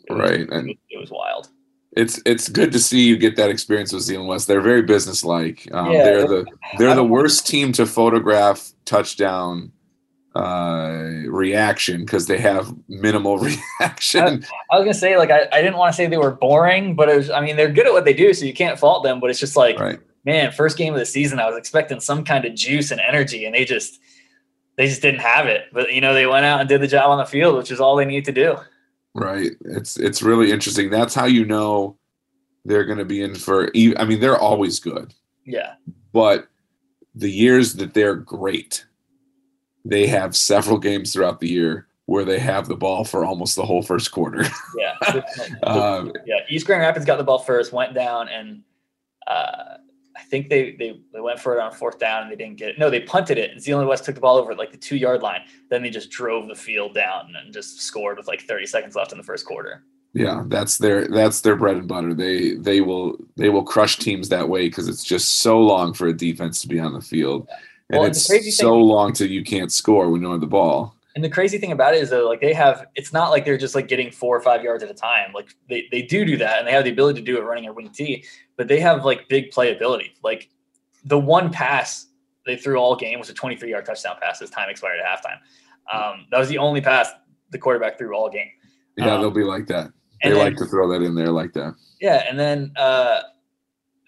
it 0.10 0.14
right. 0.14 0.50
Was, 0.50 0.58
and 0.58 0.70
it 0.90 1.00
was 1.00 1.12
wild 1.12 1.50
it's 1.96 2.20
it's 2.26 2.50
good 2.50 2.72
to 2.72 2.80
see 2.80 3.08
you 3.08 3.18
get 3.18 3.36
that 3.36 3.50
experience 3.50 3.94
with 3.94 4.04
Zeeland 4.04 4.28
West. 4.28 4.48
They're 4.48 4.62
very 4.62 4.82
businesslike. 4.82 5.68
Um, 5.72 5.92
yeah, 5.92 6.04
they're 6.04 6.28
the 6.28 6.46
they're 6.78 6.96
the 6.96 7.04
worst 7.04 7.48
team 7.48 7.72
to 7.74 7.86
photograph 7.86 8.72
touchdown 8.86 9.72
uh, 10.36 11.10
reaction 11.28 12.02
because 12.02 12.26
they 12.26 12.38
have 12.40 12.74
minimal 12.88 13.38
reaction. 13.80 14.44
I, 14.72 14.76
I, 14.76 14.78
was 14.78 14.86
gonna 14.86 14.94
say 14.94 15.18
like 15.18 15.30
I, 15.30 15.48
I 15.52 15.62
didn't 15.62 15.78
want 15.78 15.94
to 15.94 15.98
say 15.98 16.08
they 16.08 16.18
were 16.18 16.32
boring, 16.32 16.96
but 16.96 17.10
it 17.10 17.18
was 17.18 17.30
I 17.30 17.42
mean 17.42 17.56
they're 17.56 17.72
good 17.72 17.86
at 17.86 17.94
what 17.94 18.06
they 18.06 18.14
do, 18.14 18.34
so 18.34 18.46
you 18.46 18.54
can't 18.54 18.80
fault 18.80 19.04
them. 19.04 19.20
But 19.20 19.30
it's 19.30 19.40
just 19.40 19.56
like 19.56 19.80
right. 19.80 20.00
Man, 20.26 20.52
first 20.52 20.78
game 20.78 20.94
of 20.94 21.00
the 21.00 21.06
season, 21.06 21.40
I 21.40 21.48
was 21.48 21.58
expecting 21.58 22.00
some 22.00 22.24
kind 22.24 22.46
of 22.46 22.56
juice 22.56 22.92
and 22.92 23.02
energy, 23.02 23.46
and 23.46 23.54
they 23.54 23.66
just 23.66 24.00
they 24.78 24.88
just 24.88 25.02
didn't 25.02 25.22
have 25.22 25.48
it. 25.48 25.66
But 25.72 25.94
you 25.94 26.02
know 26.02 26.14
they 26.14 26.26
went 26.26 26.46
out 26.46 26.60
and 26.60 26.70
did 26.70 26.82
the 26.82 26.88
job 26.88 27.10
on 27.10 27.18
the 27.18 27.26
field, 27.26 27.58
which 27.58 27.72
is 27.72 27.80
all 27.80 27.96
they 27.96 28.06
need 28.06 28.26
to 28.26 28.32
do. 28.32 28.58
Right. 29.14 29.52
It's 29.66 29.98
it's 29.98 30.24
really 30.24 30.52
interesting. 30.52 30.90
That's 30.90 31.14
how 31.14 31.26
you 31.26 31.46
know 31.46 31.98
they're 32.66 32.86
going 32.86 32.98
to 32.98 33.06
be 33.06 33.22
in 33.22 33.36
for. 33.36 33.70
I 33.76 34.06
mean, 34.06 34.20
they're 34.20 34.38
always 34.38 34.80
good. 34.80 35.14
Yeah. 35.46 35.74
But 36.14 36.48
the 37.16 37.30
years 37.30 37.76
that 37.76 37.94
they're 37.94 38.16
great, 38.16 38.86
they 39.86 40.08
have 40.08 40.36
several 40.36 40.80
games 40.80 41.14
throughout 41.14 41.40
the 41.40 41.50
year 41.50 41.88
where 42.06 42.26
they 42.26 42.40
have 42.40 42.68
the 42.68 42.76
ball 42.76 43.06
for 43.06 43.24
almost 43.24 43.56
the 43.56 43.66
whole 43.66 43.82
first 43.82 44.12
quarter. 44.12 44.46
yeah. 44.78 45.22
um, 45.64 46.12
yeah. 46.26 46.40
East 46.50 46.66
Grand 46.66 46.82
Rapids 46.82 47.06
got 47.06 47.18
the 47.18 47.24
ball 47.24 47.40
first, 47.40 47.72
went 47.72 47.94
down, 47.94 48.30
and 48.30 48.64
uh, 49.28 49.78
think 50.34 50.50
they, 50.50 50.72
they 50.72 51.00
they 51.14 51.20
went 51.20 51.40
for 51.40 51.56
it 51.56 51.62
on 51.62 51.72
fourth 51.72 52.00
down 52.00 52.24
and 52.24 52.32
they 52.32 52.36
didn't 52.36 52.58
get 52.58 52.70
it. 52.70 52.80
No, 52.80 52.90
they 52.90 53.02
punted 53.02 53.38
it. 53.38 53.52
And 53.52 53.62
Zeeland 53.62 53.88
West 53.88 54.04
took 54.04 54.16
the 54.16 54.22
ball 54.22 54.38
over 54.38 54.52
at 54.52 54.58
like 54.58 54.72
the 54.72 54.78
two 54.78 54.96
yard 54.96 55.22
line. 55.22 55.42
Then 55.70 55.84
they 55.84 55.92
just 55.92 56.10
drove 56.10 56.48
the 56.48 56.56
field 56.56 56.96
down 56.96 57.34
and 57.38 57.54
just 57.54 57.82
scored 57.82 58.18
with 58.18 58.28
like 58.28 58.42
30 58.42 58.66
seconds 58.66 58.96
left 58.96 59.12
in 59.12 59.20
the 59.20 59.24
first 59.24 59.46
quarter. 59.46 59.84
Yeah, 60.14 60.44
that's 60.48 60.80
their 60.80 61.08
that's 61.08 61.42
their 61.42 61.56
bread 61.56 61.78
and 61.78 61.88
butter. 61.88 62.16
They 62.16 62.56
they 62.56 62.82
will 62.82 63.18
they 63.38 63.50
will 63.50 63.64
crush 63.64 63.98
teams 63.98 64.30
that 64.30 64.50
way 64.50 64.68
because 64.68 64.88
it's 64.88 65.04
just 65.04 65.42
so 65.42 65.60
long 65.60 65.94
for 65.94 66.08
a 66.08 66.14
defense 66.14 66.62
to 66.62 66.68
be 66.68 66.80
on 66.80 66.94
the 66.94 67.02
field, 67.02 67.48
and 67.92 68.00
well, 68.00 68.10
it's 68.10 68.26
so 68.26 68.72
thing, 68.72 68.82
long 68.82 69.14
till 69.14 69.30
you 69.30 69.44
can't 69.44 69.72
score 69.72 70.10
when 70.10 70.22
you 70.22 70.32
have 70.32 70.42
the 70.42 70.48
ball. 70.48 70.96
And 71.16 71.24
the 71.24 71.30
crazy 71.30 71.60
thing 71.60 71.72
about 71.72 71.94
it 71.94 72.02
is 72.02 72.10
though, 72.10 72.28
like 72.28 72.42
they 72.42 72.54
have, 72.54 72.88
it's 72.96 73.14
not 73.14 73.30
like 73.30 73.46
they're 73.46 73.58
just 73.58 73.76
like 73.76 73.88
getting 73.88 74.12
four 74.12 74.36
or 74.36 74.42
five 74.42 74.64
yards 74.64 74.84
at 74.84 74.90
a 74.90 74.96
time. 74.96 75.32
Like 75.34 75.56
they, 75.70 75.88
they 75.92 76.02
do 76.02 76.26
do 76.26 76.38
that 76.38 76.58
and 76.58 76.68
they 76.68 76.72
have 76.72 76.84
the 76.84 76.90
ability 76.90 77.20
to 77.20 77.26
do 77.26 77.38
it 77.38 77.42
running 77.42 77.68
a 77.68 77.74
wing 77.74 77.90
T, 77.90 78.26
but 78.58 78.68
they 78.68 78.80
have 78.80 79.06
like 79.06 79.30
big 79.30 79.52
playability. 79.52 80.12
Like 80.24 80.50
the 81.06 81.20
one 81.20 81.52
pass 81.52 82.08
they 82.46 82.58
threw 82.58 82.78
all 82.78 82.96
game 82.96 83.20
was 83.20 83.30
a 83.30 83.34
23 83.34 83.70
yard 83.70 83.86
touchdown 83.86 84.16
pass 84.22 84.42
as 84.42 84.50
time 84.50 84.70
expired 84.70 85.00
at 85.00 85.06
halftime. 85.06 85.38
Um, 85.94 86.26
that 86.32 86.40
was 86.40 86.50
the 86.50 86.58
only 86.58 86.82
pass 86.82 87.10
the 87.52 87.58
quarterback 87.58 87.98
threw 87.98 88.16
all 88.16 88.30
game. 88.30 88.50
Yeah, 88.98 89.16
um, 89.16 89.22
they'll 89.22 89.32
be 89.32 89.44
like 89.44 89.68
that. 89.68 89.92
They 90.24 90.30
then, 90.30 90.40
like 90.40 90.58
to 90.58 90.66
throw 90.66 90.90
that 90.92 91.06
in 91.06 91.16
there 91.16 91.32
like 91.32 91.54
that. 91.54 91.76
Yeah. 92.00 92.26
And 92.28 92.40
then 92.40 92.72
uh, 92.76 93.22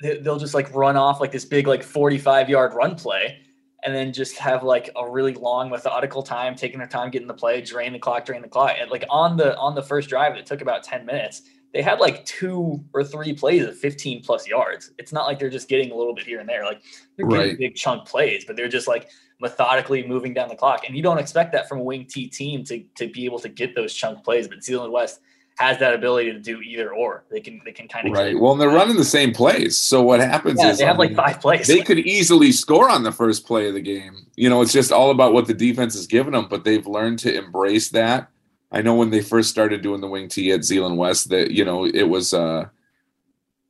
they, 0.02 0.18
they'll 0.18 0.40
just 0.40 0.54
like 0.54 0.74
run 0.74 0.96
off 0.96 1.20
like 1.20 1.32
this 1.32 1.46
big, 1.46 1.68
like 1.68 1.84
45 1.84 2.50
yard 2.50 2.74
run 2.74 2.96
play 2.96 3.45
and 3.86 3.94
then 3.94 4.12
just 4.12 4.38
have 4.38 4.64
like 4.64 4.90
a 4.96 5.10
really 5.10 5.34
long 5.36 5.70
methodical 5.70 6.24
time 6.24 6.56
taking 6.56 6.80
their 6.80 6.88
time 6.88 7.12
getting 7.12 7.28
the 7.28 7.34
play 7.34 7.62
drain 7.62 7.94
the 7.94 8.00
clock 8.00 8.26
drain 8.26 8.42
the 8.42 8.48
clock. 8.48 8.76
And 8.80 8.90
like 8.90 9.06
on 9.10 9.38
the 9.38 9.56
on 9.58 9.76
the 9.76 9.84
first 9.84 10.10
drive 10.10 10.36
it 10.36 10.46
took 10.46 10.62
about 10.62 10.84
10 10.84 11.06
minutes 11.06 11.44
they 11.74 11.82
had 11.82 12.00
like 12.00 12.26
two 12.26 12.84
or 12.94 13.04
three 13.04 13.34
plays 13.34 13.66
of 13.66 13.78
15 13.78 14.24
plus 14.24 14.48
yards. 14.48 14.92
It's 14.98 15.12
not 15.12 15.26
like 15.26 15.40
they're 15.40 15.50
just 15.50 15.68
getting 15.68 15.92
a 15.92 15.96
little 15.96 16.16
bit 16.16 16.26
here 16.26 16.40
and 16.40 16.48
there. 16.48 16.64
Like 16.64 16.82
they're 17.16 17.28
getting 17.28 17.50
right. 17.50 17.58
big 17.58 17.76
chunk 17.76 18.08
plays 18.08 18.44
but 18.46 18.56
they're 18.56 18.68
just 18.68 18.88
like 18.88 19.10
methodically 19.40 20.06
moving 20.08 20.34
down 20.34 20.50
the 20.50 20.56
clock. 20.56 20.86
And 20.88 20.96
you 20.96 21.04
don't 21.04 21.20
expect 21.20 21.52
that 21.52 21.70
from 21.70 21.80
a 21.80 21.84
wing 21.84 22.06
t 22.10 22.28
team 22.28 22.64
to, 22.66 22.84
to 22.96 23.08
be 23.10 23.26
able 23.26 23.40
to 23.40 23.50
get 23.50 23.76
those 23.76 23.94
chunk 23.94 24.24
plays. 24.24 24.48
But 24.48 24.64
zeeland 24.64 24.92
west 24.92 25.20
has 25.56 25.80
that 25.80 25.94
ability 25.94 26.34
to 26.34 26.40
do 26.40 26.62
either 26.62 26.94
or. 26.94 27.24
They 27.32 27.40
can 27.40 27.62
they 27.64 27.72
can 27.72 27.88
kind 27.88 28.08
of 28.08 28.14
right. 28.14 28.38
Well, 28.38 28.52
and 28.54 28.62
they're 28.62 28.70
running 28.70 28.98
the 28.98 29.04
same 29.04 29.34
plays. 29.34 29.78
So 29.78 30.02
what 30.02 30.20
happens 30.20 30.60
yeah, 30.62 30.70
is 30.70 30.78
they 30.80 30.86
have 30.86 31.00
like 31.00 31.16
five 31.16 31.40
plays. 31.40 31.68
They 31.68 31.82
could 31.82 32.00
easily 32.00 32.52
score 32.52 32.90
on 32.90 33.04
the 33.04 33.12
first 33.12 33.46
play 33.46 33.68
of 33.68 33.74
the 33.74 33.82
game. 33.82 34.28
You 34.36 34.50
know, 34.50 34.62
it's 34.62 34.74
just 34.74 34.92
all 34.92 35.12
about 35.12 35.34
what 35.34 35.48
the 35.48 35.54
defense 35.54 35.96
is 35.96 36.08
giving 36.08 36.34
them. 36.34 36.48
But 36.50 36.64
they've 36.64 36.86
learned 36.86 37.20
to 37.20 37.36
embrace 37.36 37.90
that. 37.90 38.30
I 38.72 38.82
know 38.82 38.96
when 38.96 39.10
they 39.10 39.22
first 39.22 39.50
started 39.50 39.82
doing 39.82 40.02
the 40.02 40.08
wing 40.08 40.28
T 40.28 40.52
at 40.52 40.66
Zeeland 40.66 40.98
West, 40.98 41.30
that 41.30 41.52
you 41.52 41.66
know 41.66 41.86
it 41.86 42.04
was. 42.04 42.34
uh 42.34 42.68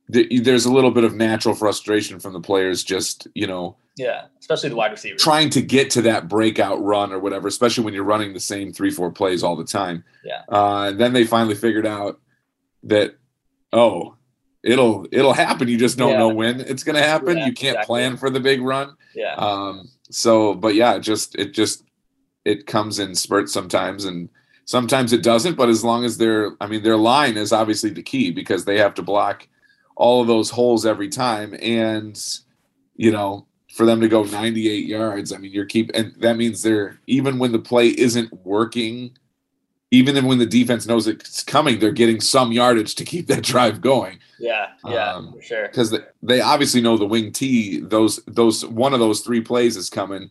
there's 0.08 0.66
a 0.66 0.72
little 0.72 0.92
bit 0.92 1.02
of 1.02 1.16
natural 1.16 1.52
frustration 1.52 2.20
from 2.20 2.32
the 2.32 2.40
players 2.40 2.84
just 2.84 3.26
you 3.34 3.44
know 3.44 3.76
yeah 3.96 4.26
especially 4.38 4.68
the 4.68 4.76
wide 4.76 4.90
receiver 4.90 5.16
trying 5.16 5.50
to 5.50 5.62
get 5.62 5.90
to 5.90 6.02
that 6.02 6.28
breakout 6.28 6.82
run 6.82 7.12
or 7.12 7.18
whatever 7.18 7.48
especially 7.48 7.84
when 7.84 7.94
you're 7.94 8.04
running 8.04 8.32
the 8.32 8.40
same 8.40 8.72
three 8.72 8.90
four 8.90 9.10
plays 9.10 9.42
all 9.42 9.56
the 9.56 9.64
time. 9.64 10.04
Yeah. 10.24 10.42
Uh, 10.48 10.88
and 10.88 11.00
then 11.00 11.12
they 11.12 11.24
finally 11.24 11.54
figured 11.54 11.86
out 11.86 12.20
that 12.84 13.16
oh 13.72 14.14
it'll 14.62 15.06
it'll 15.12 15.32
happen. 15.32 15.68
You 15.68 15.78
just 15.78 15.98
don't 15.98 16.12
yeah. 16.12 16.18
know 16.18 16.28
when 16.28 16.60
it's 16.60 16.82
going 16.82 16.96
to 16.96 17.02
happen. 17.02 17.38
Yeah, 17.38 17.46
you 17.46 17.52
can't 17.52 17.76
exactly. 17.76 17.86
plan 17.86 18.16
for 18.16 18.30
the 18.30 18.40
big 18.40 18.60
run. 18.60 18.96
Yeah. 19.14 19.34
Um 19.34 19.88
so 20.10 20.54
but 20.54 20.74
yeah 20.74 20.98
just 20.98 21.34
it 21.36 21.54
just 21.54 21.84
it 22.44 22.66
comes 22.66 22.98
in 22.98 23.14
spurts 23.14 23.52
sometimes 23.52 24.04
and 24.04 24.28
Sometimes 24.66 25.12
it 25.12 25.22
doesn't, 25.22 25.54
but 25.54 25.68
as 25.68 25.84
long 25.84 26.04
as 26.04 26.18
their, 26.18 26.56
I 26.60 26.66
mean, 26.66 26.82
their 26.82 26.96
line 26.96 27.36
is 27.36 27.52
obviously 27.52 27.90
the 27.90 28.02
key 28.02 28.32
because 28.32 28.64
they 28.64 28.78
have 28.78 28.94
to 28.94 29.02
block 29.02 29.46
all 29.94 30.20
of 30.20 30.26
those 30.26 30.50
holes 30.50 30.84
every 30.84 31.08
time. 31.08 31.54
And, 31.62 32.20
you 32.96 33.12
know, 33.12 33.46
for 33.76 33.84
them 33.84 34.00
to 34.00 34.08
go 34.08 34.22
98 34.22 34.86
yards, 34.86 35.32
I 35.34 35.36
mean, 35.36 35.52
you're 35.52 35.66
keep, 35.66 35.90
and 35.92 36.14
that 36.16 36.38
means 36.38 36.62
they're, 36.62 36.98
even 37.06 37.38
when 37.38 37.52
the 37.52 37.58
play 37.58 37.88
isn't 37.88 38.32
working, 38.42 39.16
even 39.90 40.24
when 40.24 40.38
the 40.38 40.46
defense 40.46 40.86
knows 40.86 41.06
it's 41.06 41.44
coming, 41.44 41.78
they're 41.78 41.92
getting 41.92 42.22
some 42.22 42.52
yardage 42.52 42.94
to 42.94 43.04
keep 43.04 43.26
that 43.26 43.42
drive 43.42 43.82
going. 43.82 44.18
Yeah, 44.38 44.68
yeah, 44.86 45.12
Um, 45.14 45.34
for 45.34 45.42
sure. 45.42 45.68
Because 45.68 45.90
they, 45.90 45.98
they 46.22 46.40
obviously 46.40 46.80
know 46.80 46.96
the 46.96 47.06
wing 47.06 47.32
T, 47.32 47.80
those, 47.80 48.18
those, 48.26 48.64
one 48.64 48.94
of 48.94 48.98
those 48.98 49.20
three 49.20 49.42
plays 49.42 49.76
is 49.76 49.90
coming. 49.90 50.30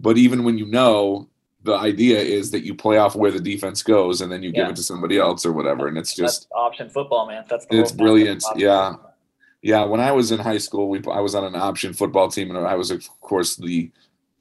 But 0.00 0.16
even 0.16 0.42
when 0.42 0.56
you 0.56 0.64
know, 0.64 1.28
the 1.64 1.76
idea 1.76 2.18
is 2.18 2.50
that 2.52 2.64
you 2.64 2.74
play 2.74 2.96
off 2.96 3.14
where 3.14 3.30
the 3.30 3.40
defense 3.40 3.82
goes 3.82 4.22
and 4.22 4.32
then 4.32 4.42
you 4.42 4.52
give 4.52 4.68
it 4.68 4.76
to 4.76 4.82
somebody 4.82 5.18
else 5.18 5.44
or 5.44 5.52
whatever. 5.52 5.86
And 5.86 5.98
it's 5.98 6.14
just, 6.14 6.42
That's 6.42 6.52
option 6.54 6.88
football, 6.88 7.26
man. 7.26 7.44
That's 7.48 7.66
the 7.66 7.78
it's 7.78 7.92
brilliant. 7.92 8.42
Yeah. 8.56 8.92
football. 8.92 9.15
Yeah, 9.62 9.84
when 9.84 10.00
I 10.00 10.12
was 10.12 10.30
in 10.30 10.38
high 10.38 10.58
school, 10.58 10.88
we 10.88 11.02
I 11.10 11.20
was 11.20 11.34
on 11.34 11.44
an 11.44 11.56
option 11.56 11.92
football 11.92 12.28
team, 12.28 12.50
and 12.54 12.58
I 12.66 12.74
was 12.76 12.90
of 12.90 13.08
course 13.20 13.56
the 13.56 13.90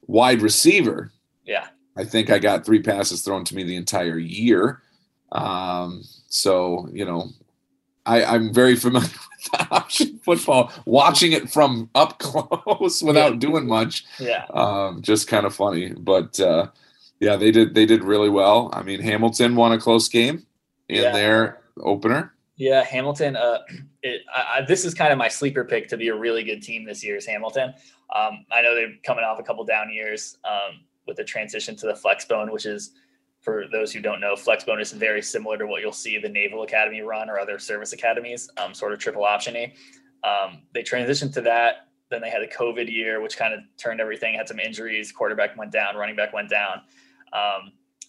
wide 0.07 0.41
receiver. 0.41 1.11
Yeah. 1.45 1.67
I 1.97 2.03
think 2.03 2.29
I 2.29 2.39
got 2.39 2.65
three 2.65 2.81
passes 2.81 3.21
thrown 3.21 3.45
to 3.45 3.55
me 3.55 3.63
the 3.63 3.75
entire 3.77 4.17
year. 4.19 4.81
Um, 5.31 6.03
so 6.27 6.87
you 6.93 7.05
know, 7.05 7.29
I, 8.05 8.23
I'm 8.23 8.53
very 8.53 8.75
familiar 8.75 9.07
with 9.51 9.71
option 9.71 10.19
football. 10.23 10.71
Watching 10.85 11.31
it 11.31 11.49
from 11.49 11.89
up 11.95 12.19
close 12.19 13.01
without 13.01 13.33
Yeah. 13.33 13.39
doing 13.39 13.67
much, 13.67 14.05
Yeah. 14.19 14.45
um, 14.53 15.01
just 15.01 15.27
kind 15.27 15.45
of 15.45 15.55
funny. 15.55 15.93
But 15.97 16.39
uh, 16.39 16.67
yeah, 17.19 17.35
they 17.37 17.49
did 17.51 17.73
they 17.73 17.85
did 17.87 18.03
really 18.03 18.29
well. 18.29 18.69
I 18.73 18.83
mean, 18.83 18.99
Hamilton 19.01 19.55
won 19.55 19.71
a 19.71 19.79
close 19.79 20.07
game 20.09 20.45
in 20.89 21.01
Yeah. 21.03 21.11
their 21.13 21.61
opener. 21.79 22.33
Yeah, 22.57 22.83
Hamilton. 22.83 23.35
Uh, 23.35 23.59
it, 24.03 24.21
I, 24.33 24.57
I, 24.57 24.61
this 24.61 24.85
is 24.85 24.93
kind 24.93 25.11
of 25.11 25.17
my 25.17 25.27
sleeper 25.27 25.63
pick 25.63 25.87
to 25.89 25.97
be 25.97 26.09
a 26.09 26.15
really 26.15 26.43
good 26.43 26.61
team 26.61 26.85
this 26.85 27.03
year. 27.03 27.15
Is 27.15 27.25
Hamilton? 27.25 27.73
Um, 28.15 28.45
I 28.51 28.61
know 28.61 28.75
they're 28.75 28.93
coming 29.03 29.23
off 29.23 29.39
a 29.39 29.43
couple 29.43 29.63
down 29.65 29.91
years 29.91 30.37
um, 30.45 30.81
with 31.07 31.17
the 31.17 31.23
transition 31.23 31.75
to 31.77 31.87
the 31.87 31.93
Flexbone, 31.93 32.51
which 32.51 32.65
is 32.65 32.91
for 33.45 33.65
those 33.71 33.93
who 33.93 34.01
don't 34.01 34.19
know, 34.19 34.33
Flexbone 34.33 34.81
is 34.81 34.91
very 34.91 35.21
similar 35.21 35.55
to 35.57 35.67
what 35.67 35.81
you'll 35.81 35.91
see 35.91 36.17
the 36.17 36.27
Naval 36.27 36.63
Academy 36.63 37.01
run 37.01 37.29
or 37.29 37.39
other 37.39 37.59
service 37.59 37.93
academies, 37.93 38.49
um, 38.57 38.73
sort 38.73 38.91
of 38.91 38.97
triple 38.97 39.23
optiony. 39.23 39.73
Um, 40.23 40.63
they 40.73 40.81
transitioned 40.81 41.31
to 41.33 41.41
that. 41.41 41.89
Then 42.09 42.21
they 42.21 42.31
had 42.31 42.41
a 42.41 42.47
COVID 42.47 42.91
year, 42.91 43.21
which 43.21 43.37
kind 43.37 43.53
of 43.53 43.59
turned 43.77 44.01
everything. 44.01 44.33
Had 44.33 44.47
some 44.47 44.59
injuries. 44.59 45.11
Quarterback 45.11 45.55
went 45.57 45.71
down. 45.71 45.95
Running 45.95 46.15
back 46.15 46.33
went 46.33 46.49
down. 46.49 46.81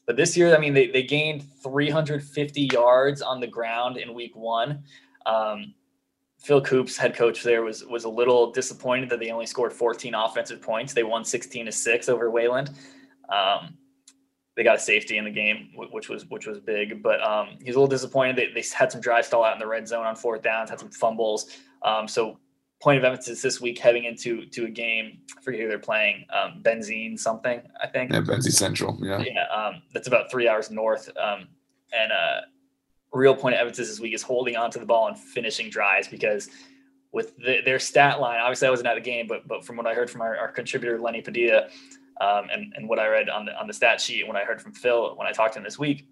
But 0.07 0.17
this 0.17 0.37
year, 0.37 0.55
I 0.55 0.59
mean, 0.59 0.73
they, 0.73 0.87
they 0.87 1.03
gained 1.03 1.45
350 1.63 2.69
yards 2.73 3.23
on 3.23 3.41
the 3.41 3.47
ground 3.47 3.97
in 3.97 4.15
week 4.15 4.37
one. 4.37 4.85
Um, 5.27 5.75
Phil 6.39 6.61
Coops, 6.61 6.97
head 6.97 7.17
coach 7.17 7.43
there, 7.43 7.63
was 7.63 7.85
was 7.85 8.05
a 8.05 8.09
little 8.09 8.53
disappointed 8.53 9.11
that 9.11 9.19
they 9.19 9.31
only 9.31 9.47
scored 9.47 9.73
14 9.73 10.15
offensive 10.15 10.63
points. 10.63 10.93
They 10.93 11.03
won 11.03 11.25
16 11.25 11.67
to 11.67 11.73
six 11.73 12.09
over 12.09 12.31
Wayland. 12.31 12.71
Um, 13.29 13.77
they 14.55 14.63
got 14.63 14.77
a 14.77 14.79
safety 14.79 15.19
in 15.19 15.25
the 15.25 15.31
game, 15.31 15.71
which 15.75 16.09
was 16.09 16.25
which 16.27 16.47
was 16.47 16.61
big. 16.61 17.03
But 17.03 17.21
um, 17.23 17.59
he's 17.59 17.75
a 17.75 17.79
little 17.79 17.89
disappointed. 17.89 18.37
They, 18.37 18.53
they 18.53 18.67
had 18.75 18.93
some 18.93 19.01
drives 19.01 19.27
stall 19.27 19.45
out 19.45 19.55
in 19.55 19.59
the 19.59 19.67
red 19.67 19.89
zone 19.89 20.07
on 20.07 20.15
fourth 20.15 20.43
downs, 20.43 20.71
had 20.71 20.79
some 20.79 20.91
fumbles. 20.91 21.51
Um, 21.83 22.07
so 22.07 22.39
point 22.87 22.99
of 22.99 23.05
emphasis 23.05 23.43
this 23.43 23.61
week 23.61 23.81
heading 23.81 24.05
into 24.05 24.47
to 24.47 24.67
a 24.67 24.71
game. 24.71 25.19
I 25.37 25.43
forget 25.43 25.61
who 25.61 25.67
they're 25.67 25.77
playing. 25.77 26.25
Um, 26.33 26.63
Benzine 26.63 27.19
something, 27.19 27.61
I 27.83 27.89
think 27.89 28.13
Yeah, 28.13 28.21
Benzie 28.21 28.53
Central. 28.53 28.97
Yeah. 29.03 29.25
yeah, 29.27 29.43
um, 29.47 29.83
that's 29.93 30.07
about 30.07 30.31
three 30.31 30.49
hours 30.49 30.71
north. 30.71 31.09
Um, 31.21 31.49
and 31.93 32.13
uh, 32.13 32.43
real 33.13 33.35
point 33.35 33.57
of 33.57 33.61
emphasis 33.63 33.89
this 33.89 33.99
week 33.99 34.15
is 34.15 34.23
holding 34.23 34.55
on 34.55 34.71
to 34.71 34.79
the 34.79 34.87
ball 34.87 35.09
and 35.09 35.19
finishing 35.19 35.69
drives 35.69 36.07
because 36.07 36.49
with 37.11 37.37
the, 37.39 37.59
their 37.65 37.81
stat 37.81 38.21
line, 38.21 38.39
obviously 38.39 38.69
I 38.69 38.71
wasn't 38.71 38.87
at 38.87 38.95
the 38.95 39.01
game, 39.01 39.27
but 39.27 39.49
but 39.49 39.65
from 39.65 39.77
what 39.77 39.89
I 39.89 39.93
heard 39.93 40.09
from 40.09 40.21
our, 40.21 40.37
our 40.37 40.53
contributor 40.53 41.01
Lenny 41.01 41.23
Padilla, 41.23 41.65
um, 42.21 42.47
and 42.53 42.73
and 42.77 42.89
what 42.89 43.01
I 43.01 43.09
read 43.09 43.29
on 43.29 43.47
the 43.47 43.59
on 43.59 43.67
the 43.67 43.75
stat 43.75 44.01
sheet, 44.01 44.29
when 44.29 44.37
I 44.37 44.45
heard 44.45 44.63
from 44.63 44.73
Phil 44.73 45.17
when 45.17 45.27
I 45.27 45.33
talked 45.33 45.55
to 45.55 45.59
him 45.59 45.65
this 45.65 45.77
week, 45.77 46.07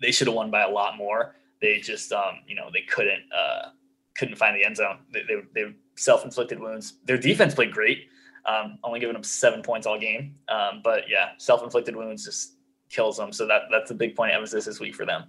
they 0.00 0.10
should 0.10 0.26
have 0.26 0.36
won 0.36 0.50
by 0.50 0.62
a 0.62 0.70
lot 0.70 0.96
more. 0.96 1.34
They 1.60 1.80
just 1.80 2.12
um, 2.12 2.38
you 2.46 2.54
know 2.54 2.70
they 2.72 2.80
couldn't 2.80 3.24
uh, 3.30 3.72
couldn't 4.18 4.36
find 4.36 4.56
the 4.56 4.64
end 4.64 4.76
zone. 4.76 4.98
They 5.12 5.22
they, 5.22 5.36
they 5.54 5.74
self 5.96 6.24
inflicted 6.24 6.60
wounds. 6.60 6.94
Their 7.04 7.18
defense 7.18 7.54
played 7.54 7.72
great, 7.72 8.08
um, 8.46 8.78
only 8.84 9.00
giving 9.00 9.14
them 9.14 9.22
seven 9.24 9.62
points 9.62 9.86
all 9.86 9.98
game. 9.98 10.34
Um, 10.48 10.80
but 10.84 11.04
yeah, 11.08 11.30
self 11.38 11.62
inflicted 11.62 11.96
wounds 11.96 12.24
just 12.24 12.54
kills 12.90 13.16
them. 13.16 13.32
So 13.32 13.46
that 13.46 13.62
that's 13.70 13.90
a 13.90 13.94
big 13.94 14.16
point 14.16 14.32
of 14.32 14.36
emphasis 14.36 14.64
this 14.66 14.80
week 14.80 14.94
for 14.94 15.06
them. 15.06 15.24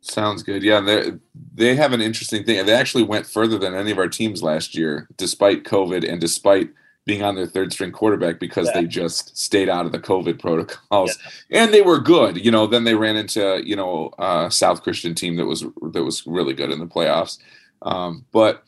Sounds 0.00 0.42
good. 0.42 0.62
Yeah, 0.62 0.80
they 0.80 1.12
they 1.54 1.74
have 1.76 1.92
an 1.92 2.02
interesting 2.02 2.44
thing. 2.44 2.66
They 2.66 2.74
actually 2.74 3.04
went 3.04 3.26
further 3.26 3.58
than 3.58 3.74
any 3.74 3.90
of 3.90 3.98
our 3.98 4.08
teams 4.08 4.42
last 4.42 4.74
year, 4.76 5.08
despite 5.16 5.64
COVID 5.64 6.06
and 6.10 6.20
despite 6.20 6.68
being 7.06 7.22
on 7.22 7.34
their 7.34 7.46
third 7.46 7.72
string 7.72 7.92
quarterback 7.92 8.40
because 8.40 8.66
Yeah. 8.68 8.80
they 8.80 8.86
just 8.86 9.36
stayed 9.36 9.68
out 9.68 9.84
of 9.84 9.92
the 9.92 9.98
COVID 9.98 10.38
protocols. 10.38 11.18
And 11.50 11.72
they 11.72 11.82
were 11.82 11.98
good. 11.98 12.42
You 12.42 12.50
know, 12.50 12.66
then 12.66 12.84
they 12.84 12.94
ran 12.94 13.16
into, 13.16 13.62
you 13.64 13.76
know, 13.76 14.10
uh 14.18 14.48
South 14.50 14.82
Christian 14.82 15.14
team 15.14 15.36
that 15.36 15.46
was 15.46 15.64
that 15.92 16.04
was 16.04 16.26
really 16.26 16.54
good 16.54 16.70
in 16.70 16.78
the 16.80 16.86
playoffs. 16.86 17.38
Um, 17.84 18.24
but 18.32 18.64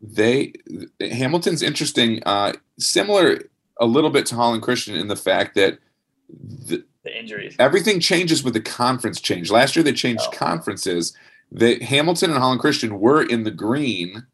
they 0.00 0.52
Hamilton's 1.00 1.62
interesting, 1.62 2.22
uh 2.26 2.52
similar 2.78 3.40
a 3.80 3.86
little 3.86 4.10
bit 4.10 4.24
to 4.26 4.34
Holland 4.34 4.62
Christian 4.62 4.94
in 4.96 5.08
the 5.08 5.16
fact 5.16 5.54
that 5.56 5.78
the, 6.30 6.84
The 7.04 7.18
injuries. 7.18 7.54
everything 7.58 8.00
changes 8.00 8.42
with 8.44 8.54
the 8.54 8.60
conference 8.60 9.20
change. 9.20 9.50
Last 9.50 9.76
year 9.76 9.82
they 9.82 9.92
changed 9.92 10.24
Oh. 10.28 10.30
conferences. 10.36 11.12
That 11.52 11.82
Hamilton 11.82 12.30
and 12.30 12.38
Holland 12.40 12.60
Christian 12.60 12.98
were 12.98 13.22
in 13.22 13.44
the 13.44 13.50
green 13.52 14.26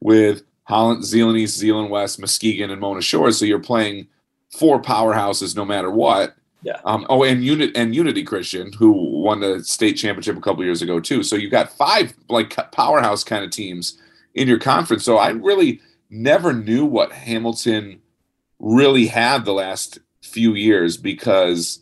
with 0.00 0.42
Holland, 0.64 1.04
Zeeland 1.04 1.38
East, 1.38 1.58
Zeeland 1.58 1.90
West, 1.90 2.20
Muskegon, 2.20 2.70
and 2.70 2.80
Mona 2.80 3.02
Shores. 3.02 3.36
So 3.38 3.44
you're 3.44 3.58
playing 3.58 4.06
four 4.50 4.80
powerhouses 4.80 5.56
no 5.56 5.64
matter 5.64 5.90
what. 5.90 6.36
Yeah. 6.62 6.78
Um, 6.84 7.04
oh, 7.08 7.24
and 7.24 7.44
Unit 7.44 7.72
and 7.74 7.94
Unity 7.96 8.22
Christian, 8.22 8.72
who 8.74 8.92
won 9.22 9.40
the 9.40 9.62
state 9.62 9.94
championship 9.94 10.36
a 10.36 10.40
couple 10.40 10.64
years 10.64 10.82
ago 10.82 10.98
too. 11.00 11.22
So 11.22 11.36
you 11.36 11.48
got 11.48 11.72
five 11.72 12.12
like 12.28 12.56
powerhouse 12.72 13.22
kind 13.22 13.44
of 13.44 13.50
teams 13.50 14.00
in 14.34 14.48
your 14.48 14.58
conference. 14.58 15.04
So 15.04 15.16
I 15.16 15.28
really 15.30 15.80
never 16.10 16.52
knew 16.52 16.84
what 16.84 17.12
Hamilton 17.12 18.00
really 18.58 19.06
had 19.06 19.44
the 19.44 19.52
last 19.52 20.00
few 20.22 20.54
years 20.54 20.96
because 20.96 21.78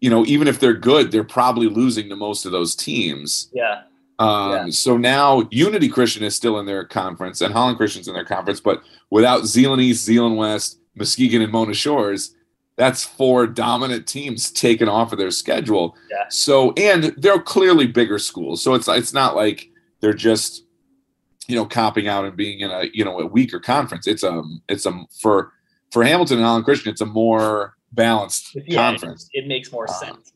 you 0.00 0.08
know, 0.08 0.24
even 0.24 0.48
if 0.48 0.58
they're 0.58 0.72
good, 0.72 1.10
they're 1.10 1.22
probably 1.22 1.68
losing 1.68 2.08
to 2.08 2.16
most 2.16 2.46
of 2.46 2.52
those 2.52 2.74
teams. 2.74 3.50
Yeah. 3.52 3.82
Um, 4.18 4.50
Yeah. 4.50 4.70
So 4.70 4.96
now 4.96 5.46
Unity 5.50 5.90
Christian 5.90 6.24
is 6.24 6.34
still 6.34 6.58
in 6.58 6.64
their 6.64 6.84
conference 6.84 7.42
and 7.42 7.52
Holland 7.52 7.76
Christian's 7.76 8.08
in 8.08 8.14
their 8.14 8.24
conference, 8.24 8.60
but 8.60 8.82
without 9.10 9.44
Zeeland 9.44 9.82
East, 9.82 10.04
Zeeland 10.04 10.38
West, 10.38 10.78
Muskegon, 10.94 11.42
and 11.42 11.52
Mona 11.52 11.74
Shores, 11.74 12.34
that's 12.80 13.04
four 13.04 13.46
dominant 13.46 14.06
teams 14.08 14.50
taken 14.50 14.88
off 14.88 15.12
of 15.12 15.18
their 15.18 15.30
schedule. 15.30 15.94
Yeah. 16.10 16.24
So 16.30 16.72
and 16.78 17.04
they're 17.18 17.38
clearly 17.42 17.86
bigger 17.86 18.18
schools, 18.18 18.62
so 18.62 18.72
it's 18.72 18.88
it's 18.88 19.12
not 19.12 19.36
like 19.36 19.68
they're 20.00 20.14
just 20.14 20.64
you 21.46 21.56
know 21.56 21.66
copping 21.66 22.08
out 22.08 22.24
and 22.24 22.34
being 22.36 22.60
in 22.60 22.70
a 22.70 22.84
you 22.94 23.04
know 23.04 23.20
a 23.20 23.26
weaker 23.26 23.60
conference. 23.60 24.06
It's 24.06 24.22
a 24.22 24.42
it's 24.68 24.86
a 24.86 24.92
for 25.20 25.52
for 25.92 26.02
Hamilton 26.04 26.38
and 26.38 26.46
Holland 26.46 26.64
Christian, 26.64 26.90
it's 26.90 27.02
a 27.02 27.06
more 27.06 27.74
balanced 27.92 28.56
Yeah, 28.66 28.90
conference. 28.90 29.28
It, 29.34 29.44
it 29.44 29.48
makes 29.48 29.70
more 29.72 29.86
Uh, 29.90 29.92
sense. 29.92 30.32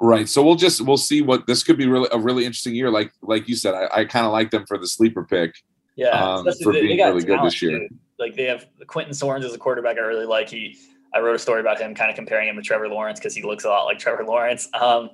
Right. 0.00 0.28
So 0.28 0.42
we'll 0.42 0.56
just 0.56 0.80
we'll 0.80 0.96
see 0.96 1.22
what 1.22 1.46
this 1.46 1.62
could 1.62 1.78
be 1.78 1.86
really 1.86 2.08
a 2.10 2.18
really 2.18 2.44
interesting 2.44 2.74
year. 2.74 2.90
Like 2.90 3.12
like 3.22 3.48
you 3.48 3.54
said, 3.54 3.74
I, 3.74 4.00
I 4.00 4.04
kind 4.04 4.26
of 4.26 4.32
like 4.32 4.50
them 4.50 4.64
for 4.66 4.78
the 4.78 4.88
sleeper 4.88 5.22
pick. 5.24 5.54
Yeah. 5.96 6.08
um, 6.08 6.44
for 6.62 6.72
they- 6.72 6.80
they 6.80 6.86
being 6.88 6.96
got 6.98 7.14
really 7.14 7.24
good 7.24 7.38
this 7.44 7.62
year. 7.62 7.78
too. 7.78 7.88
Like 8.18 8.34
they 8.34 8.44
have 8.44 8.66
Quentin 8.88 9.12
Sorens 9.14 9.44
as 9.44 9.54
a 9.54 9.58
quarterback. 9.58 9.96
I 9.96 10.00
really 10.00 10.26
like. 10.26 10.48
He, 10.48 10.76
I 11.14 11.20
wrote 11.20 11.36
a 11.36 11.38
story 11.38 11.60
about 11.60 11.80
him, 11.80 11.94
kind 11.94 12.10
of 12.10 12.16
comparing 12.16 12.48
him 12.48 12.56
to 12.56 12.62
Trevor 12.62 12.88
Lawrence 12.88 13.20
because 13.20 13.34
he 13.34 13.42
looks 13.42 13.64
a 13.64 13.68
lot 13.68 13.84
like 13.84 13.98
Trevor 13.98 14.24
Lawrence. 14.24 14.68
Um, 14.74 15.10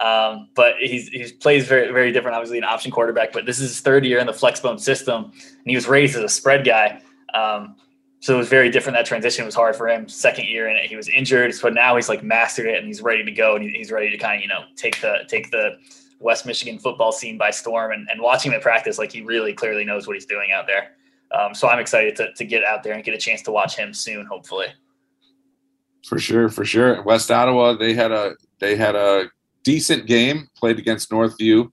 um, 0.00 0.48
but 0.54 0.74
he's 0.80 1.08
he 1.08 1.30
plays 1.32 1.66
very 1.66 1.92
very 1.92 2.10
different. 2.10 2.34
Obviously, 2.34 2.58
an 2.58 2.64
option 2.64 2.90
quarterback. 2.90 3.32
But 3.32 3.46
this 3.46 3.60
is 3.60 3.70
his 3.70 3.80
third 3.80 4.04
year 4.04 4.18
in 4.18 4.26
the 4.26 4.32
flexbone 4.32 4.80
system, 4.80 5.24
and 5.24 5.66
he 5.66 5.74
was 5.74 5.86
raised 5.86 6.16
as 6.16 6.24
a 6.24 6.28
spread 6.28 6.64
guy. 6.64 7.00
Um, 7.34 7.76
so 8.20 8.34
it 8.34 8.38
was 8.38 8.48
very 8.48 8.70
different. 8.70 8.96
That 8.96 9.06
transition 9.06 9.44
was 9.44 9.54
hard 9.54 9.74
for 9.74 9.88
him. 9.88 10.08
Second 10.08 10.46
year 10.46 10.68
in 10.68 10.76
it, 10.76 10.86
he 10.86 10.96
was 10.96 11.08
injured, 11.08 11.54
so 11.54 11.68
now 11.68 11.96
he's 11.96 12.08
like 12.08 12.22
mastered 12.22 12.66
it 12.66 12.78
and 12.78 12.86
he's 12.86 13.02
ready 13.02 13.24
to 13.24 13.32
go 13.32 13.56
and 13.56 13.68
he's 13.68 13.90
ready 13.90 14.10
to 14.10 14.16
kind 14.16 14.36
of 14.36 14.42
you 14.42 14.48
know 14.48 14.64
take 14.76 15.00
the 15.00 15.24
take 15.28 15.50
the 15.50 15.76
West 16.20 16.46
Michigan 16.46 16.78
football 16.78 17.12
scene 17.12 17.36
by 17.36 17.50
storm. 17.50 17.92
And, 17.92 18.08
and 18.10 18.20
watching 18.20 18.52
him 18.52 18.56
at 18.56 18.62
practice, 18.62 18.98
like 18.98 19.12
he 19.12 19.22
really 19.22 19.52
clearly 19.52 19.84
knows 19.84 20.06
what 20.06 20.14
he's 20.14 20.26
doing 20.26 20.52
out 20.52 20.66
there. 20.66 20.92
Um, 21.32 21.54
so 21.54 21.68
I'm 21.68 21.78
excited 21.78 22.14
to, 22.16 22.32
to 22.32 22.44
get 22.44 22.64
out 22.64 22.82
there 22.82 22.94
and 22.94 23.02
get 23.02 23.14
a 23.14 23.18
chance 23.18 23.42
to 23.42 23.52
watch 23.52 23.76
him 23.76 23.92
soon, 23.94 24.26
hopefully. 24.26 24.66
For 26.06 26.18
sure, 26.18 26.48
for 26.48 26.64
sure. 26.64 27.02
West 27.02 27.30
Ottawa, 27.30 27.74
they 27.74 27.94
had 27.94 28.10
a 28.12 28.34
they 28.60 28.76
had 28.76 28.94
a 28.94 29.26
decent 29.62 30.06
game 30.06 30.48
played 30.56 30.78
against 30.78 31.10
Northview, 31.10 31.70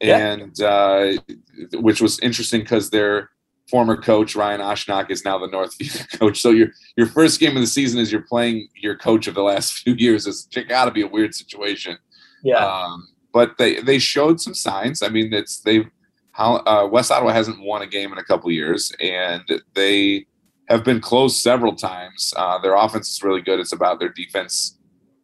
Yeah. 0.00 0.18
and 0.18 0.60
uh, 0.62 1.12
which 1.74 2.00
was 2.00 2.18
interesting 2.20 2.60
because 2.60 2.90
their 2.90 3.30
former 3.68 3.96
coach 3.96 4.36
Ryan 4.36 4.60
Oshnock 4.60 5.10
is 5.10 5.24
now 5.24 5.38
the 5.38 5.48
Northview 5.48 6.18
coach. 6.18 6.40
So 6.40 6.50
your 6.50 6.68
your 6.96 7.06
first 7.08 7.40
game 7.40 7.56
of 7.56 7.60
the 7.62 7.66
season 7.66 7.98
is 7.98 8.12
you're 8.12 8.22
playing 8.22 8.68
your 8.76 8.96
coach 8.96 9.26
of 9.26 9.34
the 9.34 9.42
last 9.42 9.72
few 9.82 9.94
years. 9.94 10.26
It's 10.26 10.46
got 10.68 10.84
to 10.84 10.90
be 10.90 11.02
a 11.02 11.08
weird 11.08 11.34
situation. 11.34 11.98
Yeah. 12.42 12.64
Um, 12.64 13.08
but 13.32 13.58
they 13.58 13.80
they 13.80 13.98
showed 13.98 14.40
some 14.40 14.54
signs. 14.54 15.02
I 15.02 15.08
mean, 15.08 15.32
it's 15.32 15.58
they've 15.60 15.86
how 16.32 16.56
uh, 16.66 16.86
West 16.90 17.10
Ottawa 17.12 17.32
hasn't 17.32 17.60
won 17.60 17.82
a 17.82 17.86
game 17.86 18.12
in 18.12 18.18
a 18.18 18.24
couple 18.24 18.50
years, 18.50 18.92
and 19.00 19.42
they 19.74 20.26
have 20.68 20.84
been 20.84 21.00
close 21.00 21.36
several 21.36 21.74
times. 21.74 22.32
Uh, 22.36 22.58
their 22.58 22.74
offense 22.74 23.10
is 23.10 23.22
really 23.22 23.40
good. 23.40 23.60
It's 23.60 23.72
about 23.72 24.00
their 24.00 24.08
defense. 24.08 24.78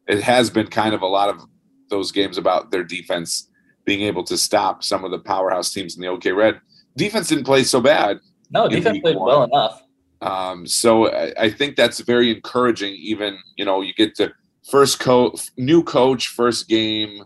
It 0.07 0.23
has 0.23 0.51
been 0.51 0.67
kind 0.67 0.95
of 0.95 1.03
a 1.03 1.07
lot 1.07 1.29
of 1.29 1.47
those 1.89 2.13
games 2.13 2.39
about 2.39 2.71
their 2.71 2.85
defense 2.85 3.49
being 3.85 4.03
able 4.03 4.25
to 4.25 4.37
stop 4.37 4.85
some 4.85 5.05
of 5.05 5.11
the 5.11 5.19
powerhouse 5.19 5.73
teams 5.73 5.97
in 5.97 6.03
the 6.03 6.09
OK 6.09 6.33
Red. 6.33 6.61
Defense 6.97 7.29
didn't 7.29 7.45
play 7.45 7.65
so 7.65 7.81
bad. 7.81 8.21
No, 8.51 8.69
defense 8.69 8.99
played 9.01 9.17
one. 9.17 9.27
well 9.27 9.43
enough. 9.45 9.83
Um, 10.23 10.67
so 10.67 11.11
I, 11.11 11.33
I, 11.39 11.51
think 11.51 11.77
that's 11.77 12.01
very 12.01 12.31
encouraging. 12.31 12.95
Even 12.95 13.39
you 13.57 13.65
know, 13.65 13.81
you 13.81 13.95
get 13.95 14.15
to 14.17 14.33
first 14.69 15.01
coach, 15.01 15.51
new 15.57 15.83
coach, 15.83 16.29
first 16.29 16.69
game, 16.69 17.25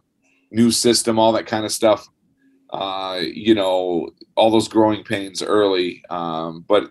new 0.53 0.71
system, 0.71 1.19
all 1.19 1.33
that 1.33 1.47
kind 1.47 1.65
of 1.65 1.73
stuff. 1.73 2.07
Uh, 2.71 3.21
you 3.21 3.55
know, 3.55 4.11
all 4.37 4.51
those 4.51 4.69
growing 4.69 5.03
pains 5.03 5.43
early, 5.43 6.05
um, 6.11 6.65
but 6.69 6.91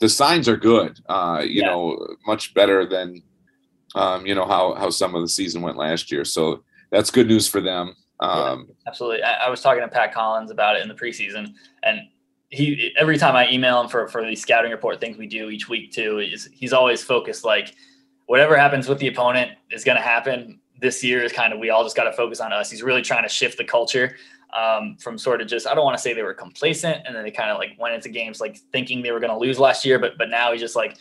the 0.00 0.08
signs 0.08 0.48
are 0.48 0.56
good. 0.56 0.98
Uh, 1.08 1.42
you 1.44 1.62
yeah. 1.62 1.66
know, 1.66 2.16
much 2.26 2.54
better 2.54 2.86
than 2.86 3.22
um, 3.94 4.26
you 4.26 4.34
know 4.34 4.46
how 4.46 4.74
how 4.74 4.90
some 4.90 5.14
of 5.14 5.22
the 5.22 5.28
season 5.28 5.62
went 5.62 5.76
last 5.76 6.10
year. 6.10 6.24
So 6.24 6.64
that's 6.90 7.10
good 7.10 7.28
news 7.28 7.46
for 7.46 7.60
them. 7.60 7.94
Um, 8.20 8.66
yeah, 8.68 8.74
absolutely. 8.86 9.22
I, 9.22 9.46
I, 9.46 9.48
was 9.48 9.62
talking 9.62 9.82
to 9.82 9.88
Pat 9.88 10.12
Collins 10.12 10.50
about 10.50 10.76
it 10.76 10.82
in 10.82 10.88
the 10.88 10.94
preseason, 10.94 11.54
and 11.82 12.00
he 12.48 12.92
every 12.98 13.16
time 13.16 13.36
I 13.36 13.50
email 13.50 13.80
him 13.80 13.88
for 13.88 14.08
for 14.08 14.24
the 14.24 14.34
scouting 14.34 14.70
report 14.70 15.00
things 15.00 15.16
we 15.16 15.26
do 15.26 15.50
each 15.50 15.68
week 15.68 15.92
too, 15.92 16.18
is 16.18 16.48
he's 16.52 16.72
always 16.72 17.02
focused 17.02 17.44
like 17.44 17.74
whatever 18.26 18.56
happens 18.56 18.88
with 18.88 18.98
the 18.98 19.08
opponent 19.08 19.52
is 19.70 19.84
going 19.84 19.96
to 19.96 20.02
happen. 20.02 20.60
This 20.80 21.04
year 21.04 21.22
is 21.22 21.32
kind 21.32 21.52
of 21.52 21.58
we 21.58 21.68
all 21.68 21.84
just 21.84 21.96
got 21.96 22.04
to 22.04 22.12
focus 22.12 22.40
on 22.40 22.52
us. 22.52 22.70
He's 22.70 22.82
really 22.82 23.02
trying 23.02 23.22
to 23.22 23.28
shift 23.28 23.58
the 23.58 23.64
culture 23.64 24.16
um, 24.58 24.96
from 24.96 25.18
sort 25.18 25.40
of 25.40 25.48
just 25.48 25.66
I 25.66 25.74
don't 25.74 25.84
want 25.84 25.96
to 25.96 26.02
say 26.02 26.12
they 26.12 26.22
were 26.22 26.34
complacent 26.34 27.02
and 27.06 27.14
then 27.14 27.24
they 27.24 27.30
kind 27.30 27.50
of 27.50 27.58
like 27.58 27.76
went 27.78 27.94
into 27.94 28.08
games 28.08 28.40
like 28.40 28.58
thinking 28.72 29.02
they 29.02 29.12
were 29.12 29.20
going 29.20 29.32
to 29.32 29.38
lose 29.38 29.58
last 29.58 29.84
year, 29.84 29.98
but 29.98 30.18
but 30.18 30.28
now 30.28 30.52
he's 30.52 30.60
just 30.60 30.76
like 30.76 30.96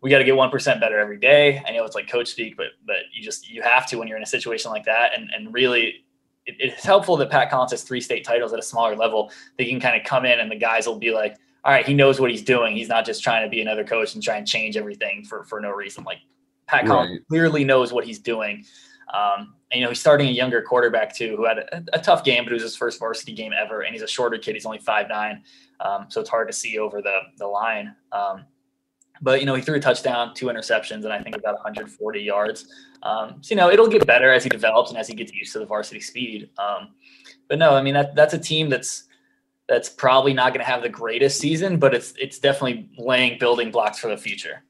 we 0.00 0.10
got 0.10 0.18
to 0.18 0.24
get 0.24 0.36
one 0.36 0.50
percent 0.50 0.80
better 0.80 0.98
every 0.98 1.18
day. 1.18 1.62
I 1.66 1.72
know 1.72 1.84
it's 1.84 1.94
like 1.94 2.08
coach 2.08 2.28
speak, 2.28 2.56
but 2.56 2.68
but 2.86 2.96
you 3.14 3.22
just 3.22 3.48
you 3.48 3.62
have 3.62 3.86
to 3.88 3.96
when 3.98 4.08
you're 4.08 4.16
in 4.16 4.22
a 4.22 4.26
situation 4.26 4.70
like 4.70 4.84
that, 4.84 5.12
and 5.16 5.30
and 5.34 5.52
really. 5.52 6.04
It, 6.44 6.56
it's 6.58 6.84
helpful 6.84 7.16
that 7.18 7.30
Pat 7.30 7.50
Collins 7.50 7.70
has 7.70 7.84
three 7.84 8.00
state 8.00 8.24
titles 8.24 8.52
at 8.52 8.58
a 8.58 8.62
smaller 8.62 8.96
level. 8.96 9.30
They 9.58 9.64
can 9.64 9.78
kind 9.78 9.94
of 9.94 10.04
come 10.04 10.24
in 10.24 10.40
and 10.40 10.50
the 10.50 10.56
guys 10.56 10.88
will 10.88 10.98
be 10.98 11.12
like, 11.12 11.36
all 11.64 11.72
right, 11.72 11.86
he 11.86 11.94
knows 11.94 12.20
what 12.20 12.30
he's 12.30 12.42
doing. 12.42 12.74
He's 12.74 12.88
not 12.88 13.06
just 13.06 13.22
trying 13.22 13.44
to 13.44 13.48
be 13.48 13.60
another 13.60 13.84
coach 13.84 14.14
and 14.14 14.22
try 14.22 14.36
and 14.36 14.46
change 14.46 14.76
everything 14.76 15.24
for, 15.24 15.44
for 15.44 15.60
no 15.60 15.70
reason. 15.70 16.02
Like 16.02 16.18
Pat 16.66 16.86
Collins 16.86 17.10
right. 17.10 17.28
clearly 17.28 17.64
knows 17.64 17.92
what 17.92 18.04
he's 18.04 18.18
doing. 18.18 18.64
Um, 19.12 19.54
and, 19.70 19.78
you 19.78 19.82
know, 19.82 19.90
he's 19.90 20.00
starting 20.00 20.28
a 20.28 20.32
younger 20.32 20.62
quarterback 20.62 21.14
too, 21.14 21.36
who 21.36 21.44
had 21.44 21.58
a, 21.58 21.84
a, 21.92 21.98
tough 22.00 22.24
game, 22.24 22.44
but 22.44 22.52
it 22.52 22.54
was 22.54 22.62
his 22.62 22.76
first 22.76 22.98
varsity 22.98 23.32
game 23.32 23.52
ever. 23.52 23.82
And 23.82 23.92
he's 23.92 24.02
a 24.02 24.06
shorter 24.06 24.38
kid. 24.38 24.54
He's 24.54 24.64
only 24.64 24.78
five 24.78 25.08
nine, 25.08 25.42
um, 25.80 26.06
so 26.08 26.20
it's 26.20 26.30
hard 26.30 26.48
to 26.48 26.52
see 26.54 26.78
over 26.78 27.02
the 27.02 27.18
the 27.36 27.46
line. 27.46 27.94
Um, 28.10 28.46
but 29.20 29.40
you 29.40 29.46
know, 29.46 29.54
he 29.54 29.62
threw 29.62 29.76
a 29.76 29.80
touchdown, 29.80 30.34
two 30.34 30.46
interceptions, 30.46 31.04
and 31.04 31.12
I 31.12 31.22
think 31.22 31.36
about 31.36 31.54
140 31.54 32.20
yards. 32.20 32.66
Um, 33.02 33.38
so 33.40 33.54
you 33.54 33.56
know, 33.56 33.70
it'll 33.70 33.88
get 33.88 34.06
better 34.06 34.32
as 34.32 34.42
he 34.42 34.48
develops 34.48 34.90
and 34.90 34.98
as 34.98 35.08
he 35.08 35.14
gets 35.14 35.32
used 35.32 35.52
to 35.52 35.58
the 35.58 35.66
varsity 35.66 36.00
speed. 36.00 36.50
Um, 36.58 36.90
but 37.48 37.58
no, 37.58 37.74
I 37.74 37.82
mean 37.82 37.94
that 37.94 38.14
that's 38.14 38.34
a 38.34 38.38
team 38.38 38.68
that's 38.68 39.04
that's 39.68 39.88
probably 39.88 40.34
not 40.34 40.52
going 40.52 40.64
to 40.64 40.70
have 40.70 40.82
the 40.82 40.88
greatest 40.88 41.38
season, 41.38 41.78
but 41.78 41.94
it's 41.94 42.14
it's 42.18 42.38
definitely 42.38 42.90
laying 42.98 43.38
building 43.38 43.70
blocks 43.70 43.98
for 43.98 44.08
the 44.08 44.16
future. 44.16 44.64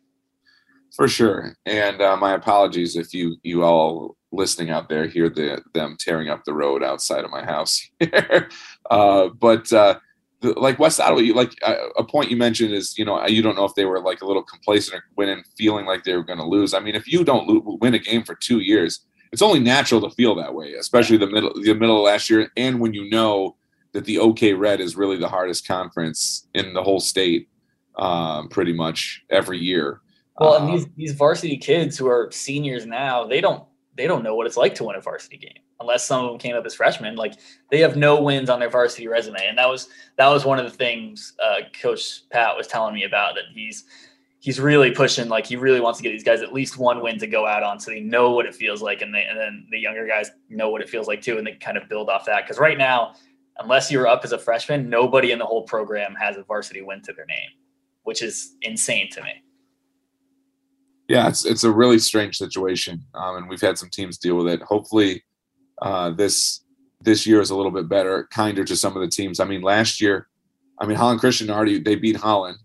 For 0.94 1.08
sure, 1.08 1.56
and 1.64 2.02
uh, 2.02 2.16
my 2.16 2.34
apologies 2.34 2.96
if 2.96 3.14
you 3.14 3.36
you 3.42 3.64
all 3.64 4.16
listening 4.32 4.70
out 4.70 4.88
there 4.88 5.06
hear 5.06 5.28
the 5.28 5.62
them 5.74 5.96
tearing 5.98 6.28
up 6.28 6.44
the 6.44 6.54
road 6.54 6.82
outside 6.82 7.24
of 7.24 7.30
my 7.30 7.44
house 7.44 7.88
here. 8.00 8.48
uh, 8.90 9.28
but 9.28 9.72
uh, 9.72 9.98
the, 10.40 10.58
like 10.58 10.78
West 10.78 11.00
Ottawa, 11.00 11.20
you, 11.20 11.34
like 11.34 11.54
uh, 11.62 11.76
a 11.96 12.04
point 12.04 12.30
you 12.30 12.36
mentioned 12.36 12.72
is 12.72 12.98
you 12.98 13.04
know 13.04 13.24
you 13.26 13.42
don't 13.42 13.56
know 13.56 13.64
if 13.64 13.74
they 13.74 13.84
were 13.84 14.00
like 14.00 14.22
a 14.22 14.26
little 14.26 14.42
complacent 14.42 14.96
or 14.96 15.04
went 15.16 15.30
in 15.30 15.42
feeling 15.56 15.86
like 15.86 16.04
they 16.04 16.14
were 16.14 16.24
going 16.24 16.38
to 16.38 16.44
lose. 16.44 16.74
I 16.74 16.80
mean, 16.80 16.94
if 16.94 17.10
you 17.10 17.24
don't 17.24 17.48
lo- 17.48 17.78
win 17.80 17.94
a 17.94 17.98
game 17.98 18.24
for 18.24 18.34
two 18.34 18.60
years, 18.60 19.04
it's 19.32 19.42
only 19.42 19.60
natural 19.60 20.00
to 20.02 20.10
feel 20.14 20.34
that 20.36 20.54
way, 20.54 20.74
especially 20.74 21.16
the 21.16 21.28
middle 21.28 21.52
the 21.54 21.74
middle 21.74 21.98
of 21.98 22.04
last 22.04 22.28
year, 22.28 22.50
and 22.56 22.80
when 22.80 22.92
you 22.92 23.08
know 23.08 23.56
that 23.92 24.04
the 24.04 24.18
OK 24.18 24.52
Red 24.54 24.80
is 24.80 24.96
really 24.96 25.16
the 25.16 25.28
hardest 25.28 25.66
conference 25.66 26.48
in 26.54 26.74
the 26.74 26.82
whole 26.82 27.00
state, 27.00 27.48
um, 27.96 28.48
pretty 28.48 28.72
much 28.72 29.22
every 29.30 29.58
year. 29.58 30.00
Well, 30.40 30.56
and 30.56 30.64
um, 30.64 30.72
these 30.72 30.86
these 30.96 31.12
varsity 31.12 31.56
kids 31.56 31.96
who 31.96 32.08
are 32.08 32.30
seniors 32.32 32.84
now, 32.86 33.24
they 33.24 33.40
don't 33.40 33.64
they 33.96 34.06
don't 34.06 34.22
know 34.22 34.34
what 34.34 34.46
it's 34.46 34.56
like 34.56 34.74
to 34.76 34.84
win 34.84 34.96
a 34.96 35.00
varsity 35.00 35.36
game 35.36 35.62
unless 35.80 36.06
some 36.06 36.24
of 36.24 36.30
them 36.30 36.38
came 36.38 36.56
up 36.56 36.64
as 36.64 36.74
freshmen. 36.74 37.16
Like 37.16 37.34
they 37.70 37.80
have 37.80 37.96
no 37.96 38.22
wins 38.22 38.48
on 38.48 38.60
their 38.60 38.70
varsity 38.70 39.08
resume, 39.08 39.46
and 39.46 39.58
that 39.58 39.68
was 39.68 39.88
that 40.16 40.28
was 40.28 40.44
one 40.44 40.58
of 40.58 40.64
the 40.64 40.76
things 40.76 41.34
uh, 41.42 41.60
Coach 41.80 42.28
Pat 42.30 42.56
was 42.56 42.66
telling 42.66 42.94
me 42.94 43.04
about 43.04 43.34
that 43.34 43.44
he's 43.52 43.84
he's 44.38 44.58
really 44.58 44.90
pushing. 44.90 45.28
Like 45.28 45.46
he 45.46 45.56
really 45.56 45.80
wants 45.80 45.98
to 45.98 46.02
get 46.02 46.10
these 46.10 46.24
guys 46.24 46.40
at 46.40 46.52
least 46.52 46.78
one 46.78 47.02
win 47.02 47.18
to 47.18 47.26
go 47.26 47.46
out 47.46 47.62
on, 47.62 47.78
so 47.78 47.90
they 47.90 48.00
know 48.00 48.30
what 48.30 48.46
it 48.46 48.54
feels 48.54 48.80
like, 48.80 49.02
and 49.02 49.14
they 49.14 49.24
and 49.24 49.38
then 49.38 49.66
the 49.70 49.78
younger 49.78 50.06
guys 50.06 50.30
know 50.48 50.70
what 50.70 50.80
it 50.80 50.88
feels 50.88 51.06
like 51.06 51.20
too, 51.20 51.38
and 51.38 51.46
they 51.46 51.54
kind 51.54 51.76
of 51.76 51.88
build 51.88 52.08
off 52.08 52.24
that. 52.26 52.44
Because 52.44 52.58
right 52.58 52.78
now, 52.78 53.14
unless 53.58 53.90
you're 53.90 54.06
up 54.06 54.24
as 54.24 54.32
a 54.32 54.38
freshman, 54.38 54.88
nobody 54.88 55.32
in 55.32 55.38
the 55.38 55.46
whole 55.46 55.64
program 55.64 56.14
has 56.14 56.36
a 56.36 56.42
varsity 56.44 56.82
win 56.82 57.02
to 57.02 57.12
their 57.12 57.26
name, 57.26 57.50
which 58.04 58.22
is 58.22 58.56
insane 58.62 59.10
to 59.10 59.22
me 59.22 59.42
yeah, 61.08 61.28
it's 61.28 61.44
it's 61.44 61.64
a 61.64 61.70
really 61.70 61.98
strange 61.98 62.36
situation, 62.38 63.04
um, 63.14 63.36
and 63.36 63.48
we've 63.48 63.60
had 63.60 63.78
some 63.78 63.90
teams 63.90 64.18
deal 64.18 64.36
with 64.36 64.48
it. 64.48 64.62
Hopefully, 64.62 65.24
uh, 65.80 66.10
this 66.10 66.60
this 67.00 67.26
year 67.26 67.40
is 67.40 67.50
a 67.50 67.56
little 67.56 67.72
bit 67.72 67.88
better, 67.88 68.28
kinder 68.30 68.64
to 68.64 68.76
some 68.76 68.96
of 68.96 69.02
the 69.02 69.08
teams. 69.08 69.40
I 69.40 69.44
mean, 69.44 69.62
last 69.62 70.00
year, 70.00 70.28
I 70.78 70.86
mean 70.86 70.96
Holland 70.96 71.20
Christian 71.20 71.50
already 71.50 71.78
they 71.78 71.96
beat 71.96 72.16
Holland. 72.16 72.58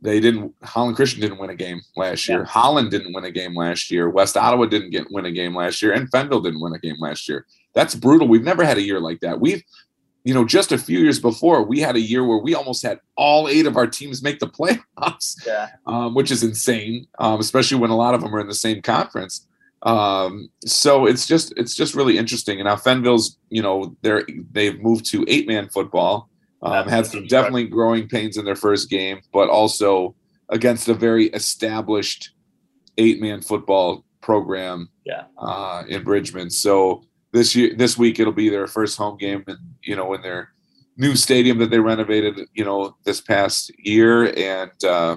They 0.00 0.20
didn't. 0.20 0.54
Holland 0.62 0.96
Christian 0.96 1.20
didn't 1.20 1.38
win 1.38 1.50
a 1.50 1.56
game 1.56 1.80
last 1.96 2.28
year. 2.28 2.40
Yeah. 2.40 2.44
Holland 2.44 2.90
didn't 2.90 3.12
win 3.14 3.24
a 3.24 3.32
game 3.32 3.56
last 3.56 3.90
year. 3.90 4.08
West 4.08 4.36
Ottawa 4.36 4.66
didn't 4.66 4.90
get 4.90 5.10
win 5.10 5.26
a 5.26 5.32
game 5.32 5.56
last 5.56 5.82
year, 5.82 5.92
and 5.92 6.10
Fenville 6.10 6.42
didn't 6.42 6.60
win 6.60 6.74
a 6.74 6.78
game 6.78 6.96
last 7.00 7.28
year. 7.28 7.46
That's 7.74 7.94
brutal. 7.94 8.28
We've 8.28 8.44
never 8.44 8.64
had 8.64 8.78
a 8.78 8.82
year 8.82 9.00
like 9.00 9.20
that. 9.20 9.40
We've 9.40 9.62
you 10.24 10.34
know, 10.34 10.44
just 10.44 10.72
a 10.72 10.78
few 10.78 10.98
years 10.98 11.18
before, 11.18 11.62
we 11.62 11.80
had 11.80 11.96
a 11.96 12.00
year 12.00 12.24
where 12.24 12.38
we 12.38 12.54
almost 12.54 12.82
had 12.82 13.00
all 13.16 13.48
eight 13.48 13.66
of 13.66 13.76
our 13.76 13.86
teams 13.86 14.22
make 14.22 14.38
the 14.38 14.46
playoffs, 14.98 15.46
yeah. 15.46 15.68
um, 15.86 16.14
which 16.14 16.30
is 16.30 16.42
insane, 16.42 17.06
um, 17.18 17.40
especially 17.40 17.78
when 17.78 17.90
a 17.90 17.96
lot 17.96 18.14
of 18.14 18.20
them 18.20 18.34
are 18.34 18.40
in 18.40 18.48
the 18.48 18.54
same 18.54 18.82
conference. 18.82 19.46
Um, 19.82 20.50
so 20.64 21.06
it's 21.06 21.26
just 21.26 21.52
it's 21.56 21.74
just 21.74 21.94
really 21.94 22.18
interesting. 22.18 22.58
And 22.58 22.66
now 22.66 22.76
Fenville's, 22.76 23.38
you 23.48 23.62
know, 23.62 23.96
they're 24.02 24.26
they've 24.50 24.80
moved 24.80 25.06
to 25.12 25.24
eight 25.28 25.46
man 25.46 25.68
football. 25.68 26.28
Um, 26.60 26.88
had 26.88 27.06
some 27.06 27.26
definitely 27.28 27.68
growing 27.68 28.08
pains 28.08 28.36
in 28.36 28.44
their 28.44 28.56
first 28.56 28.90
game, 28.90 29.20
but 29.32 29.48
also 29.48 30.16
against 30.48 30.88
a 30.88 30.94
very 30.94 31.26
established 31.26 32.32
eight 32.96 33.20
man 33.20 33.40
football 33.40 34.04
program 34.20 34.88
yeah. 35.04 35.24
uh, 35.38 35.84
in 35.88 36.02
Bridgman. 36.02 36.50
So 36.50 37.04
this 37.38 37.54
year 37.54 37.74
this 37.76 37.96
week 37.96 38.18
it'll 38.18 38.32
be 38.32 38.48
their 38.48 38.66
first 38.66 38.98
home 38.98 39.16
game 39.16 39.44
and 39.46 39.58
you 39.82 39.96
know 39.96 40.12
in 40.14 40.22
their 40.22 40.50
new 40.98 41.14
stadium 41.14 41.58
that 41.58 41.70
they 41.70 41.78
renovated 41.78 42.40
you 42.52 42.64
know 42.64 42.96
this 43.04 43.20
past 43.20 43.70
year. 43.78 44.36
And 44.36 44.84
uh, 44.84 45.16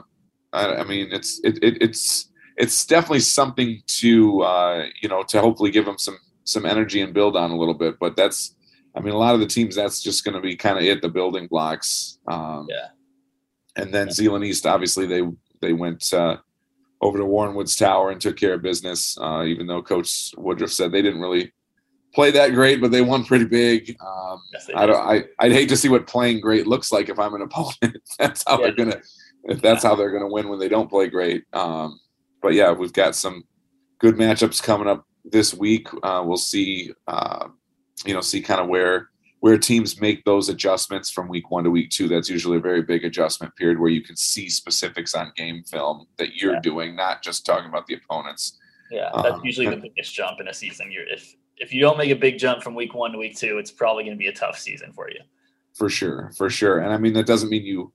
I, 0.54 0.76
I, 0.76 0.84
mean 0.84 1.10
it's 1.12 1.42
it, 1.44 1.62
it, 1.62 1.82
it's 1.82 2.30
it's 2.56 2.86
definitely 2.86 3.22
something 3.22 3.82
to 3.88 4.42
uh, 4.44 4.86
you 5.02 5.10
know 5.10 5.24
to 5.24 5.42
hopefully 5.42 5.72
give 5.72 5.86
them 5.86 5.98
some 5.98 6.18
some 6.46 6.66
energy 6.66 7.02
and 7.02 7.14
build 7.14 7.36
on 7.36 7.52
a 7.52 7.58
little 7.58 7.74
bit. 7.74 7.96
But 8.00 8.16
that's 8.16 8.56
I 8.96 9.02
mean 9.02 9.14
a 9.14 9.18
lot 9.18 9.34
of 9.34 9.42
the 9.42 9.48
teams 9.48 9.76
that's 9.76 10.02
just 10.02 10.24
going 10.24 10.36
to 10.36 10.42
be 10.42 10.56
kind 10.56 10.78
of 10.78 10.84
it 10.84 11.02
the 11.02 11.10
building 11.10 11.48
blocks. 11.48 12.20
Um, 12.28 12.68
yeah. 12.70 12.90
and 13.76 13.94
then 13.94 14.08
yeah. 14.08 14.14
Zeeland 14.14 14.46
East 14.46 14.66
obviously 14.66 15.08
they 15.08 15.24
they 15.62 15.74
went 15.74 16.14
uh, 16.14 16.38
over 17.02 17.18
to 17.18 17.26
Warren 17.26 17.56
Woods 17.56 17.76
Tower 17.76 18.12
and 18.12 18.22
took 18.22 18.38
care 18.38 18.54
of 18.54 18.62
business 18.62 19.18
uh, 19.20 19.44
even 19.44 19.66
though 19.66 19.82
Coach 19.82 20.32
Woodruff 20.38 20.72
said 20.72 20.92
they 20.92 21.02
didn't 21.02 21.22
really 21.22 21.52
play 22.14 22.32
that 22.32 22.54
great, 22.54 22.82
but 22.82 22.92
they 22.92 23.02
won 23.02 23.26
pretty 23.26 23.46
big. 23.46 23.96
Um, 24.02 24.42
yes, 24.54 24.70
I 24.76 24.86
don't. 24.86 24.98
I 24.98 25.24
I'd 25.40 25.52
hate 25.52 25.70
to 25.70 25.78
see 25.78 25.90
what 25.90 26.08
playing 26.08 26.42
great 26.42 26.68
looks 26.68 26.92
like 26.92 27.10
if 27.10 27.20
I'm 27.20 27.34
an 27.34 27.42
opponent. 27.42 27.98
that's 28.20 28.44
how 28.48 28.60
yeah. 28.60 28.68
they're 28.68 28.86
gonna. 28.86 29.02
If 29.44 29.62
that's 29.62 29.84
how 29.84 29.96
they're 29.96 30.12
gonna 30.12 30.32
win 30.32 30.50
when 30.50 30.60
they 30.60 30.70
don't 30.70 30.90
play 30.90 31.08
great. 31.08 31.44
Um, 31.54 32.00
but 32.42 32.54
yeah, 32.54 32.72
we've 32.72 32.94
got 32.94 33.16
some 33.16 33.44
good 34.00 34.16
matchups 34.16 34.62
coming 34.62 34.88
up 34.88 35.06
this 35.26 35.54
week. 35.54 35.88
Uh, 36.04 36.24
we'll 36.26 36.38
see. 36.38 36.94
Uh, 37.08 37.48
you 38.06 38.14
know, 38.14 38.22
see 38.22 38.42
kind 38.42 38.62
of 38.62 38.68
where 38.68 39.10
where 39.42 39.58
teams 39.58 40.00
make 40.00 40.24
those 40.24 40.50
adjustments 40.50 41.10
from 41.10 41.28
week 41.28 41.50
one 41.50 41.64
to 41.64 41.72
week 41.72 41.90
two. 41.90 42.08
That's 42.08 42.30
usually 42.30 42.58
a 42.58 42.62
very 42.62 42.84
big 42.84 43.04
adjustment 43.04 43.56
period 43.56 43.80
where 43.80 43.90
you 43.90 44.02
can 44.02 44.16
see 44.16 44.50
specifics 44.50 45.16
on 45.16 45.34
game 45.36 45.64
film 45.64 46.06
that 46.18 46.36
you're 46.36 46.54
yeah. 46.54 46.62
doing, 46.62 46.96
not 46.96 47.24
just 47.24 47.46
talking 47.46 47.68
about 47.68 47.88
the 47.88 47.96
opponents. 47.96 48.60
Yeah, 48.92 49.10
that's 49.16 49.36
um, 49.36 49.42
usually 49.44 49.70
the 49.70 49.78
biggest 49.78 50.14
jump 50.14 50.40
in 50.40 50.48
a 50.48 50.54
season. 50.54 50.92
You're 50.92 51.08
if 51.08 51.36
if 51.62 51.72
you 51.72 51.80
don't 51.80 51.98
make 51.98 52.10
a 52.10 52.16
big 52.16 52.40
jump 52.40 52.64
from 52.64 52.74
week 52.74 52.96
one 52.96 53.12
to 53.12 53.20
week 53.20 53.38
two, 53.38 53.60
it's 53.60 53.72
probably 53.72 54.04
going 54.04 54.18
to 54.18 54.20
be 54.20 54.28
a 54.28 54.34
tough 54.34 54.58
season 54.58 54.92
for 54.92 55.10
you. 55.10 55.20
For 55.76 55.90
sure, 55.90 56.32
for 56.36 56.50
sure. 56.50 56.80
And 56.80 56.92
I 56.92 56.98
mean, 56.98 57.14
that 57.14 57.28
doesn't 57.28 57.50
mean 57.50 57.64
you, 57.64 57.94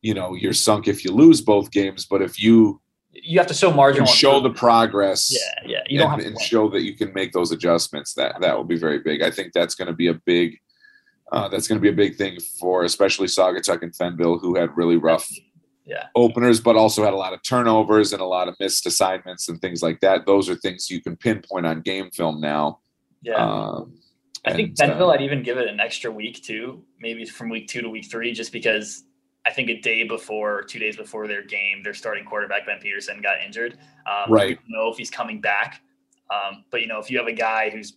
you 0.00 0.14
know, 0.14 0.34
you're 0.34 0.52
sunk 0.52 0.86
if 0.86 1.04
you 1.04 1.10
lose 1.10 1.40
both 1.40 1.72
games. 1.72 2.06
But 2.06 2.22
if 2.22 2.40
you 2.40 2.80
you 3.10 3.38
have 3.38 3.48
to 3.48 3.54
show 3.54 3.72
marginal. 3.72 4.08
And 4.08 4.16
show 4.16 4.40
the 4.40 4.50
progress. 4.50 5.30
Yeah, 5.30 5.70
yeah. 5.70 5.82
You 5.86 5.98
don't 5.98 6.12
and, 6.12 6.22
have 6.22 6.32
and 6.32 6.40
show 6.40 6.70
that 6.70 6.82
you 6.82 6.94
can 6.94 7.12
make 7.12 7.32
those 7.32 7.52
adjustments. 7.52 8.14
That 8.14 8.40
that 8.40 8.56
will 8.56 8.64
be 8.64 8.78
very 8.78 9.00
big. 9.00 9.20
I 9.20 9.30
think 9.30 9.52
that's 9.52 9.74
going 9.74 9.88
to 9.88 9.94
be 9.94 10.06
a 10.06 10.14
big. 10.14 10.58
Uh, 11.30 11.48
that's 11.48 11.66
going 11.66 11.78
to 11.78 11.82
be 11.82 11.88
a 11.88 11.92
big 11.92 12.16
thing 12.16 12.38
for 12.60 12.84
especially 12.84 13.26
Saugatuck 13.26 13.82
and 13.82 13.92
Fenville, 13.92 14.40
who 14.40 14.54
had 14.54 14.76
really 14.76 14.96
rough 14.96 15.28
yeah. 15.86 16.06
openers, 16.14 16.60
but 16.60 16.76
also 16.76 17.02
had 17.04 17.14
a 17.14 17.16
lot 17.16 17.32
of 17.32 17.42
turnovers 17.42 18.12
and 18.12 18.20
a 18.20 18.26
lot 18.26 18.48
of 18.48 18.54
missed 18.60 18.86
assignments 18.86 19.48
and 19.48 19.60
things 19.60 19.82
like 19.82 20.00
that. 20.00 20.26
Those 20.26 20.50
are 20.50 20.54
things 20.56 20.90
you 20.90 21.00
can 21.00 21.16
pinpoint 21.16 21.64
on 21.64 21.80
game 21.80 22.10
film 22.10 22.40
now. 22.40 22.80
Yeah. 23.22 23.36
Um, 23.36 23.94
I 24.44 24.52
think 24.52 24.76
Fenville, 24.76 25.08
uh, 25.08 25.10
I'd 25.10 25.22
even 25.22 25.42
give 25.42 25.58
it 25.58 25.68
an 25.68 25.78
extra 25.78 26.10
week 26.10 26.42
too, 26.42 26.82
maybe 27.00 27.24
from 27.24 27.48
week 27.48 27.68
two 27.68 27.80
to 27.80 27.88
week 27.88 28.10
three, 28.10 28.32
just 28.32 28.52
because 28.52 29.04
I 29.46 29.52
think 29.52 29.68
a 29.68 29.80
day 29.80 30.04
before, 30.04 30.62
two 30.62 30.78
days 30.78 30.96
before 30.96 31.28
their 31.28 31.42
game, 31.42 31.82
their 31.82 31.94
starting 31.94 32.24
quarterback 32.24 32.66
Ben 32.66 32.78
Peterson 32.80 33.20
got 33.20 33.36
injured. 33.44 33.78
Um, 34.06 34.32
right. 34.32 34.58
know 34.68 34.88
if 34.88 34.98
he's 34.98 35.10
coming 35.10 35.40
back, 35.40 35.82
um, 36.30 36.64
but 36.70 36.80
you 36.80 36.88
know 36.88 36.98
if 36.98 37.10
you 37.10 37.18
have 37.18 37.28
a 37.28 37.32
guy 37.32 37.70
who's 37.70 37.94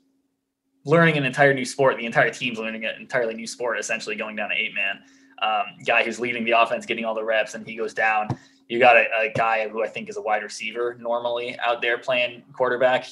learning 0.85 1.17
an 1.17 1.25
entire 1.25 1.53
new 1.53 1.65
sport, 1.65 1.97
the 1.97 2.05
entire 2.05 2.29
team's 2.29 2.59
learning 2.59 2.85
an 2.85 2.95
entirely 2.99 3.33
new 3.33 3.47
sport, 3.47 3.79
essentially 3.79 4.15
going 4.15 4.35
down 4.35 4.49
to 4.49 4.55
eight 4.55 4.73
man. 4.75 5.01
Um, 5.41 5.83
guy 5.85 6.03
who's 6.03 6.19
leading 6.19 6.45
the 6.45 6.51
offense, 6.51 6.85
getting 6.85 7.05
all 7.05 7.15
the 7.15 7.23
reps, 7.23 7.55
and 7.55 7.67
he 7.67 7.75
goes 7.75 7.93
down. 7.93 8.29
You 8.69 8.79
got 8.79 8.97
a, 8.97 9.05
a 9.19 9.31
guy 9.35 9.67
who 9.67 9.83
I 9.83 9.87
think 9.87 10.09
is 10.09 10.17
a 10.17 10.21
wide 10.21 10.43
receiver 10.43 10.95
normally 10.99 11.57
out 11.59 11.81
there 11.81 11.97
playing 11.97 12.43
quarterback. 12.53 13.07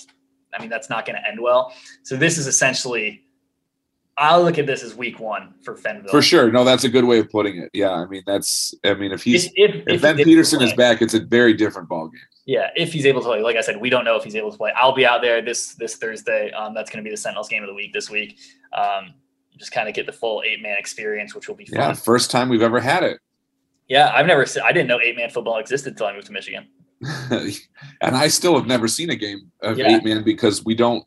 I 0.55 0.61
mean, 0.61 0.69
that's 0.69 0.89
not 0.89 1.05
going 1.05 1.15
to 1.15 1.27
end 1.27 1.39
well. 1.39 1.73
So 2.03 2.15
this 2.15 2.37
is 2.37 2.47
essentially 2.47 3.23
I'll 4.17 4.43
look 4.43 4.59
at 4.59 4.67
this 4.67 4.83
as 4.83 4.95
week 4.95 5.19
one 5.19 5.55
for 5.63 5.75
Fenville. 5.75 6.11
For 6.11 6.21
sure. 6.21 6.51
No, 6.51 6.63
that's 6.63 6.83
a 6.83 6.89
good 6.89 7.05
way 7.05 7.19
of 7.19 7.29
putting 7.29 7.57
it. 7.57 7.71
Yeah. 7.73 7.91
I 7.91 8.05
mean, 8.05 8.21
that's, 8.27 8.75
I 8.83 8.93
mean, 8.93 9.11
if 9.11 9.23
he's, 9.23 9.45
if, 9.45 9.53
if, 9.55 9.75
if, 9.75 9.87
if 9.87 10.01
Ben 10.03 10.17
Peterson 10.17 10.61
is 10.61 10.71
back, 10.73 11.01
it's 11.01 11.15
a 11.15 11.19
very 11.19 11.53
different 11.53 11.89
ball 11.89 12.09
game. 12.09 12.21
Yeah. 12.45 12.69
If 12.75 12.93
he's 12.93 13.07
able 13.07 13.21
to 13.21 13.27
play, 13.27 13.41
like 13.41 13.55
I 13.55 13.61
said, 13.61 13.81
we 13.81 13.89
don't 13.89 14.05
know 14.05 14.15
if 14.15 14.23
he's 14.23 14.35
able 14.35 14.51
to 14.51 14.57
play. 14.57 14.71
I'll 14.75 14.93
be 14.93 15.05
out 15.05 15.23
there 15.23 15.41
this, 15.41 15.73
this 15.75 15.95
Thursday. 15.95 16.51
Um, 16.51 16.75
that's 16.75 16.91
going 16.91 17.03
to 17.03 17.07
be 17.07 17.11
the 17.11 17.17
Sentinels 17.17 17.49
game 17.49 17.63
of 17.63 17.67
the 17.69 17.73
week 17.73 17.91
this 17.91 18.09
week. 18.09 18.37
Um, 18.71 19.15
just 19.57 19.71
kind 19.71 19.89
of 19.89 19.95
get 19.95 20.05
the 20.05 20.13
full 20.13 20.43
eight 20.45 20.61
man 20.61 20.77
experience, 20.77 21.33
which 21.33 21.47
will 21.47 21.55
be 21.55 21.65
fun. 21.65 21.79
Yeah. 21.79 21.93
First 21.93 22.29
time 22.29 22.49
we've 22.49 22.61
ever 22.61 22.79
had 22.79 23.01
it. 23.01 23.19
Yeah. 23.87 24.11
I've 24.13 24.27
never, 24.27 24.45
I 24.63 24.71
didn't 24.71 24.87
know 24.87 24.99
eight 25.01 25.15
man 25.15 25.31
football 25.31 25.57
existed 25.57 25.93
until 25.93 26.05
I 26.05 26.13
moved 26.13 26.27
to 26.27 26.33
Michigan. 26.33 26.67
and 28.01 28.15
I 28.15 28.27
still 28.27 28.55
have 28.55 28.67
never 28.67 28.87
seen 28.87 29.09
a 29.09 29.15
game 29.15 29.51
of 29.61 29.77
yeah. 29.77 29.95
eight 29.95 30.03
man 30.03 30.23
because 30.23 30.63
we 30.63 30.75
don't, 30.75 31.05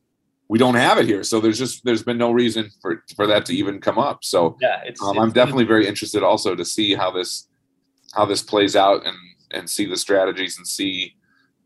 we 0.49 0.59
don't 0.59 0.75
have 0.75 0.99
it 0.99 1.07
here. 1.07 1.25
So 1.25 1.41
there's 1.41 1.59
just 1.59 1.85
there's 1.85 2.03
been 2.03 2.19
no 2.19 2.31
reason 2.31 2.71
for 2.81 3.03
for 3.17 3.27
that 3.27 3.45
to 3.47 3.55
even 3.55 3.81
come 3.81 3.99
up. 3.99 4.25
So 4.25 4.57
yeah, 4.61 4.81
it's, 4.85 5.03
um, 5.03 5.11
it's 5.11 5.19
I'm 5.19 5.33
definitely 5.33 5.65
very 5.65 5.87
interested 5.87 6.23
also 6.23 6.55
to 6.55 6.65
see 6.65 6.95
how 6.95 7.11
this 7.11 7.49
how 8.15 8.25
this 8.27 8.43
plays 8.43 8.77
out 8.77 9.05
and 9.05 9.17
and 9.51 9.69
see 9.69 9.87
the 9.87 9.97
strategies 9.97 10.57
and 10.57 10.67
see 10.67 11.15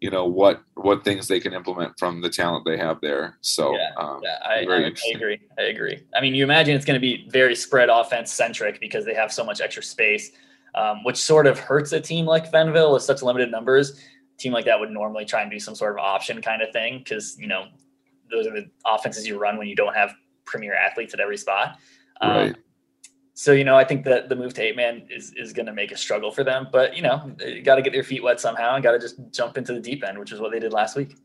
you 0.01 0.11
know 0.11 0.25
what 0.25 0.62
what 0.75 1.05
things 1.05 1.29
they 1.29 1.40
can 1.40 1.53
implement 1.53 1.99
from 1.99 2.21
the 2.21 2.31
talent 2.31 2.64
they 2.64 2.79
have 2.79 3.01
there. 3.01 3.37
So 3.43 3.75
yeah, 3.75 3.90
um, 3.99 4.21
yeah 4.23 4.38
I, 4.43 4.49
I, 4.49 4.55
I, 4.55 4.93
agree. 5.14 5.40
I 5.59 5.62
agree. 5.62 6.03
I 6.16 6.21
mean, 6.21 6.35
you 6.35 6.43
imagine 6.43 6.75
it's 6.75 6.87
going 6.87 6.99
to 6.99 7.01
be 7.01 7.29
very 7.29 7.55
spread 7.55 7.90
offense 7.90 8.33
centric 8.33 8.81
because 8.81 9.05
they 9.05 9.14
have 9.14 9.31
so 9.31 9.45
much 9.45 9.61
extra 9.61 9.83
space, 9.83 10.31
um, 10.75 11.05
which 11.05 11.19
sort 11.19 11.47
of 11.47 11.59
hurts 11.59 11.93
a 11.93 12.01
team 12.01 12.25
like 12.25 12.51
Fenville 12.51 12.95
with 12.95 13.03
such 13.03 13.23
limited 13.23 13.51
numbers. 13.51 14.01
Team 14.40 14.53
like 14.53 14.64
that 14.64 14.81
would 14.81 14.90
normally 14.90 15.24
try 15.24 15.42
and 15.42 15.50
do 15.50 15.61
some 15.61 15.74
sort 15.74 15.92
of 15.92 15.98
option 15.98 16.40
kind 16.42 16.62
of 16.62 16.72
thing 16.72 16.98
because 16.98 17.38
you 17.38 17.46
know 17.46 17.66
those 18.31 18.46
are 18.46 18.53
the 18.53 18.70
offenses 18.87 19.26
you 19.26 19.38
run 19.38 19.59
when 19.59 19.68
you 19.68 19.76
don't 19.76 19.94
have 19.94 20.14
premier 20.44 20.74
athletes 20.74 21.14
at 21.14 21.20
every 21.20 21.37
spot. 21.37 21.76
Um, 22.20 22.31
right. 22.31 22.57
So 23.35 23.53
you 23.53 23.64
know, 23.64 23.76
I 23.76 23.85
think 23.85 24.05
that 24.05 24.29
the 24.29 24.37
move 24.37 24.55
to 24.55 24.62
eight 24.62 24.76
man 24.76 25.07
is 25.11 25.33
is 25.35 25.53
going 25.53 25.66
to 25.66 25.72
make 25.72 25.92
a 25.92 25.96
struggle 25.96 26.31
for 26.31 26.44
them. 26.44 26.68
But 26.72 26.96
you 26.96 27.03
know, 27.03 27.35
you 27.40 27.62
got 27.62 27.76
to 27.76 27.83
get 27.83 27.92
their 27.92 28.03
feet 28.03 28.22
wet 28.22 28.40
somehow 28.40 28.74
and 28.74 28.83
got 28.83 28.92
to 28.92 28.98
just 28.98 29.16
jump 29.31 29.57
into 29.57 29.72
the 29.72 29.81
deep 29.81 30.07
end, 30.07 30.18
which 30.18 30.33
is 30.33 30.40
what 30.40 30.53
they 30.53 30.59
did 30.59 30.72
last 30.72 30.96
week. 30.96 31.16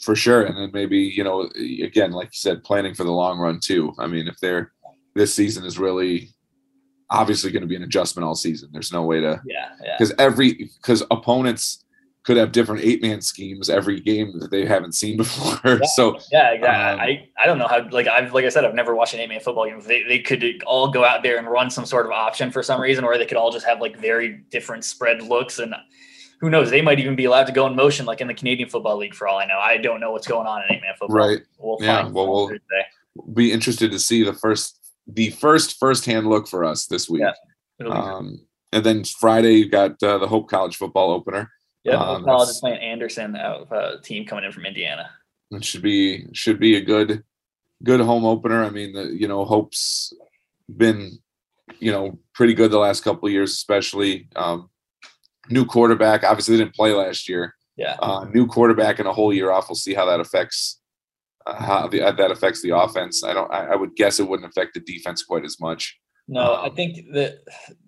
For 0.00 0.14
sure, 0.14 0.44
and 0.44 0.56
then 0.56 0.70
maybe 0.72 0.98
you 0.98 1.24
know, 1.24 1.50
again, 1.82 2.12
like 2.12 2.28
you 2.28 2.38
said, 2.38 2.62
planning 2.62 2.94
for 2.94 3.04
the 3.04 3.12
long 3.12 3.38
run 3.38 3.60
too. 3.60 3.92
I 3.98 4.06
mean, 4.06 4.28
if 4.28 4.38
they're 4.40 4.72
this 5.14 5.34
season 5.34 5.64
is 5.64 5.78
really 5.78 6.30
obviously 7.10 7.50
going 7.50 7.62
to 7.62 7.66
be 7.66 7.76
an 7.76 7.82
adjustment 7.82 8.24
all 8.26 8.34
season. 8.34 8.70
There's 8.72 8.92
no 8.92 9.02
way 9.02 9.20
to 9.20 9.40
yeah 9.44 9.70
because 9.98 10.14
every 10.18 10.70
because 10.76 11.02
opponents 11.10 11.84
could 12.24 12.36
have 12.36 12.52
different 12.52 12.84
eight 12.84 13.00
man 13.00 13.20
schemes 13.20 13.70
every 13.70 14.00
game 14.00 14.38
that 14.38 14.50
they 14.50 14.66
haven't 14.66 14.92
seen 14.92 15.16
before. 15.18 15.58
Yeah, 15.64 15.86
so 15.94 16.18
yeah, 16.30 16.50
exactly. 16.52 16.92
Um, 16.92 17.00
I, 17.00 17.42
I 17.42 17.46
don't 17.46 17.58
know 17.58 17.68
how 17.68 17.88
like 17.90 18.06
I've 18.06 18.32
like 18.34 18.44
I 18.44 18.48
said 18.48 18.64
I've 18.64 18.74
never 18.74 18.94
watched 18.94 19.14
an 19.14 19.20
eight 19.20 19.28
man 19.28 19.40
football 19.40 19.66
game. 19.66 19.80
They 19.80 20.02
they 20.02 20.18
could 20.18 20.62
all 20.64 20.90
go 20.90 21.04
out 21.04 21.22
there 21.22 21.38
and 21.38 21.48
run 21.48 21.70
some 21.70 21.86
sort 21.86 22.06
of 22.06 22.12
option 22.12 22.50
for 22.50 22.62
some 22.62 22.80
reason, 22.80 23.04
or 23.04 23.16
they 23.16 23.26
could 23.26 23.38
all 23.38 23.50
just 23.50 23.66
have 23.66 23.80
like 23.80 23.96
very 23.96 24.44
different 24.50 24.84
spread 24.84 25.22
looks 25.22 25.58
and 25.58 25.74
who 26.40 26.50
knows? 26.50 26.70
They 26.70 26.82
might 26.82 27.00
even 27.00 27.16
be 27.16 27.24
allowed 27.24 27.46
to 27.48 27.52
go 27.52 27.66
in 27.66 27.74
motion 27.74 28.06
like 28.06 28.20
in 28.20 28.28
the 28.28 28.34
Canadian 28.34 28.68
Football 28.68 28.98
League 28.98 29.14
for 29.14 29.26
all 29.26 29.38
I 29.38 29.46
know. 29.46 29.58
I 29.58 29.76
don't 29.76 30.00
know 30.00 30.12
what's 30.12 30.26
going 30.26 30.46
on 30.46 30.62
in 30.62 30.76
eight 30.76 30.82
man 30.82 30.94
football. 30.98 31.16
Right. 31.16 31.40
We'll 31.58 31.78
yeah. 31.80 32.08
Well, 32.08 32.30
we'll 32.30 32.48
Thursday. 32.48 32.86
be 33.34 33.52
interested 33.52 33.90
to 33.90 33.98
see 33.98 34.22
the 34.22 34.34
first 34.34 34.78
the 35.06 35.30
first 35.30 35.78
first 35.78 36.04
hand 36.04 36.28
look 36.28 36.46
for 36.46 36.64
us 36.64 36.86
this 36.86 37.08
week. 37.08 37.22
Yeah. 37.80 37.86
Um, 37.88 38.40
and 38.72 38.84
then 38.84 39.04
Friday 39.04 39.54
you 39.54 39.68
got 39.68 40.02
uh, 40.02 40.18
the 40.18 40.28
Hope 40.28 40.48
College 40.48 40.76
football 40.76 41.10
opener. 41.10 41.50
Yep, 41.84 41.98
um, 41.98 42.24
college 42.24 42.48
is 42.48 42.60
playing 42.60 42.80
Anderson 42.80 43.36
out 43.36 43.62
of 43.62 43.72
a 43.72 44.00
team 44.02 44.26
coming 44.26 44.44
in 44.44 44.52
from 44.52 44.66
Indiana. 44.66 45.10
It 45.50 45.64
should 45.64 45.82
be 45.82 46.26
should 46.32 46.58
be 46.58 46.76
a 46.76 46.80
good 46.80 47.22
good 47.82 48.00
home 48.00 48.24
opener. 48.24 48.64
I 48.64 48.70
mean, 48.70 48.92
the, 48.92 49.04
you 49.04 49.28
know, 49.28 49.44
Hope's 49.44 50.12
been 50.76 51.18
you 51.78 51.92
know 51.92 52.18
pretty 52.34 52.54
good 52.54 52.70
the 52.70 52.78
last 52.78 53.02
couple 53.02 53.26
of 53.26 53.32
years, 53.32 53.52
especially 53.52 54.28
um, 54.36 54.70
new 55.48 55.64
quarterback. 55.64 56.24
Obviously, 56.24 56.56
they 56.56 56.64
didn't 56.64 56.74
play 56.74 56.92
last 56.92 57.28
year. 57.28 57.54
Yeah, 57.76 57.96
uh, 58.00 58.26
new 58.32 58.46
quarterback 58.46 58.98
and 58.98 59.08
a 59.08 59.12
whole 59.12 59.32
year 59.32 59.50
off. 59.50 59.68
We'll 59.68 59.76
see 59.76 59.94
how 59.94 60.04
that 60.06 60.20
affects 60.20 60.80
uh, 61.46 61.54
how 61.54 61.86
the, 61.86 62.00
that 62.00 62.30
affects 62.30 62.60
the 62.60 62.76
offense. 62.76 63.24
I 63.24 63.32
don't. 63.32 63.50
I, 63.52 63.68
I 63.68 63.76
would 63.76 63.94
guess 63.94 64.18
it 64.18 64.28
wouldn't 64.28 64.48
affect 64.48 64.74
the 64.74 64.80
defense 64.80 65.22
quite 65.22 65.44
as 65.44 65.60
much. 65.60 65.98
No, 66.30 66.56
I 66.56 66.68
think 66.68 67.10
that 67.12 67.38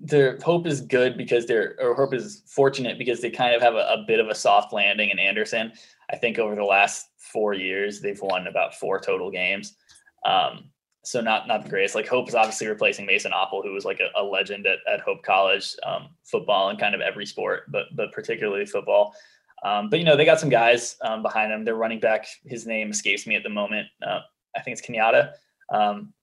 their 0.00 0.38
hope 0.38 0.66
is 0.66 0.80
good 0.80 1.18
because 1.18 1.44
they're 1.44 1.76
or 1.78 1.94
hope 1.94 2.14
is 2.14 2.42
fortunate 2.46 2.96
because 2.96 3.20
they 3.20 3.30
kind 3.30 3.54
of 3.54 3.60
have 3.60 3.74
a, 3.74 3.86
a, 3.92 4.04
bit 4.06 4.18
of 4.18 4.28
a 4.28 4.34
soft 4.34 4.72
landing 4.72 5.10
in 5.10 5.18
Anderson. 5.18 5.72
I 6.10 6.16
think 6.16 6.38
over 6.38 6.54
the 6.54 6.64
last 6.64 7.08
four 7.18 7.52
years 7.52 8.00
they've 8.00 8.20
won 8.20 8.46
about 8.46 8.74
four 8.74 8.98
total 8.98 9.30
games. 9.30 9.76
Um, 10.24 10.70
so 11.04 11.20
not 11.20 11.48
not 11.48 11.64
the 11.64 11.68
greatest. 11.68 11.94
Like 11.94 12.08
Hope 12.08 12.28
is 12.28 12.34
obviously 12.34 12.66
replacing 12.66 13.04
Mason 13.04 13.32
Oppel, 13.32 13.62
who 13.62 13.74
was 13.74 13.84
like 13.84 14.00
a, 14.00 14.18
a 14.18 14.24
legend 14.24 14.66
at, 14.66 14.78
at 14.90 15.00
Hope 15.00 15.22
College, 15.22 15.76
um, 15.86 16.08
football 16.24 16.70
and 16.70 16.78
kind 16.78 16.94
of 16.94 17.02
every 17.02 17.26
sport, 17.26 17.70
but 17.70 17.86
but 17.94 18.10
particularly 18.10 18.64
football. 18.64 19.14
Um, 19.62 19.90
but 19.90 19.98
you 19.98 20.06
know 20.06 20.16
they 20.16 20.24
got 20.24 20.40
some 20.40 20.48
guys 20.48 20.96
um, 21.02 21.22
behind 21.22 21.52
them. 21.52 21.62
Their 21.64 21.74
running 21.74 22.00
back, 22.00 22.26
his 22.46 22.66
name 22.66 22.90
escapes 22.90 23.26
me 23.26 23.36
at 23.36 23.42
the 23.42 23.50
moment. 23.50 23.86
Uh, 24.02 24.20
I 24.56 24.62
think 24.62 24.78
it's 24.78 24.86
Kenyatta. 24.86 25.32
Um, 25.70 26.14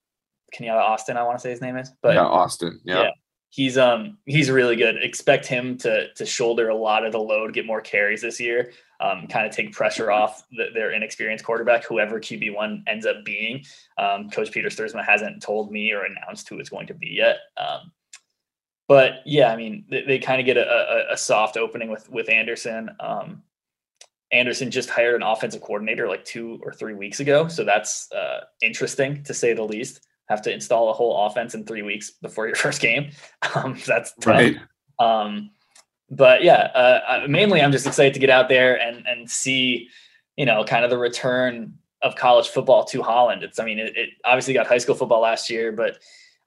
Kenyatta 0.56 0.82
Austin, 0.82 1.18
I 1.18 1.24
want 1.24 1.38
to 1.38 1.42
say 1.42 1.50
his 1.50 1.62
name 1.62 1.78
is. 1.78 1.92
But 2.02 2.16
yeah, 2.16 2.26
Austin. 2.26 2.80
Yeah. 2.84 3.04
yeah. 3.04 3.10
He's 3.50 3.78
um 3.78 4.18
he's 4.26 4.52
really 4.52 4.76
good. 4.76 5.02
Expect 5.02 5.46
him 5.46 5.78
to 5.80 6.14
to 6.14 6.26
shoulder 6.26 6.70
a 6.70 6.76
lot 6.76 7.06
of 7.06 7.14
the 7.14 7.20
load, 7.20 7.54
get 7.54 7.66
more 7.66 7.82
carries 7.82 8.22
this 8.22 8.40
year, 8.40 8.72
um, 9.00 9.28
kind 9.28 9.48
of 9.48 9.56
take 9.56 9.72
pressure 9.72 10.12
off 10.12 10.44
the, 10.52 10.68
their 10.74 10.92
inexperienced 10.92 11.46
quarterback, 11.46 11.86
whoever 11.86 12.20
QB 12.20 12.54
one 12.54 12.84
ends 12.88 13.06
up 13.06 13.24
being. 13.24 13.64
Um, 13.98 14.30
Coach 14.30 14.52
Peter 14.52 14.70
Stuursma 14.70 15.06
hasn't 15.06 15.42
told 15.42 15.72
me 15.72 15.92
or 15.94 16.04
announced 16.04 16.50
who 16.50 16.60
it's 16.60 16.70
going 16.70 16.88
to 16.88 16.94
be 16.94 17.10
yet. 17.10 17.38
Um, 17.58 17.92
but 18.88 19.22
yeah, 19.26 19.52
I 19.52 19.56
mean, 19.56 19.86
they, 19.90 20.04
they 20.04 20.20
kind 20.20 20.40
of 20.40 20.46
get 20.46 20.58
a, 20.58 20.70
a, 20.70 21.14
a, 21.14 21.18
soft 21.18 21.58
opening 21.58 21.90
with 21.90 22.10
with 22.10 22.30
Anderson. 22.30 22.90
Um, 23.00 23.44
Anderson 24.32 24.72
just 24.72 24.90
hired 24.90 25.16
an 25.16 25.24
offensive 25.24 25.62
coordinator 25.62 26.08
like 26.08 26.26
two 26.26 26.60
or 26.64 26.74
three 26.74 26.94
weeks 26.94 27.20
ago, 27.20 27.48
so 27.48 27.64
that's 27.64 28.12
uh, 28.12 28.42
interesting 28.62 29.24
to 29.24 29.34
say 29.34 29.54
the 29.54 29.64
least 29.64 30.07
have 30.30 30.42
to 30.44 30.54
install 30.54 30.90
a 30.90 30.94
whole 30.94 31.26
offense 31.26 31.56
in 31.56 31.66
three 31.66 31.82
weeks 31.82 32.12
before 32.12 32.48
your 32.48 32.56
first 32.66 32.82
game. 32.82 33.12
Um, 33.56 33.78
that's 33.86 34.14
tough. 34.14 34.28
right. 34.28 34.58
Um, 35.00 35.52
but 36.10 36.44
yeah, 36.44 36.72
uh, 36.74 37.26
mainly 37.28 37.62
I'm 37.62 37.72
just 37.72 37.86
excited 37.86 38.14
to 38.14 38.20
get 38.20 38.30
out 38.30 38.48
there 38.48 38.80
and 38.80 39.06
and 39.08 39.30
see, 39.30 39.90
you 40.38 40.46
know, 40.46 40.64
kind 40.64 40.86
of 40.86 40.90
the 40.90 40.98
return 40.98 41.74
of 42.02 42.16
college 42.16 42.48
football 42.50 42.86
to 42.86 43.02
Holland. 43.02 43.44
It's, 43.44 43.60
I 43.60 43.66
mean, 43.66 43.80
it, 43.80 43.98
it 43.98 44.10
obviously 44.24 44.54
got 44.54 44.68
high 44.68 44.78
school 44.78 44.96
football 44.96 45.22
last 45.22 45.50
year, 45.50 45.72
but 45.72 45.98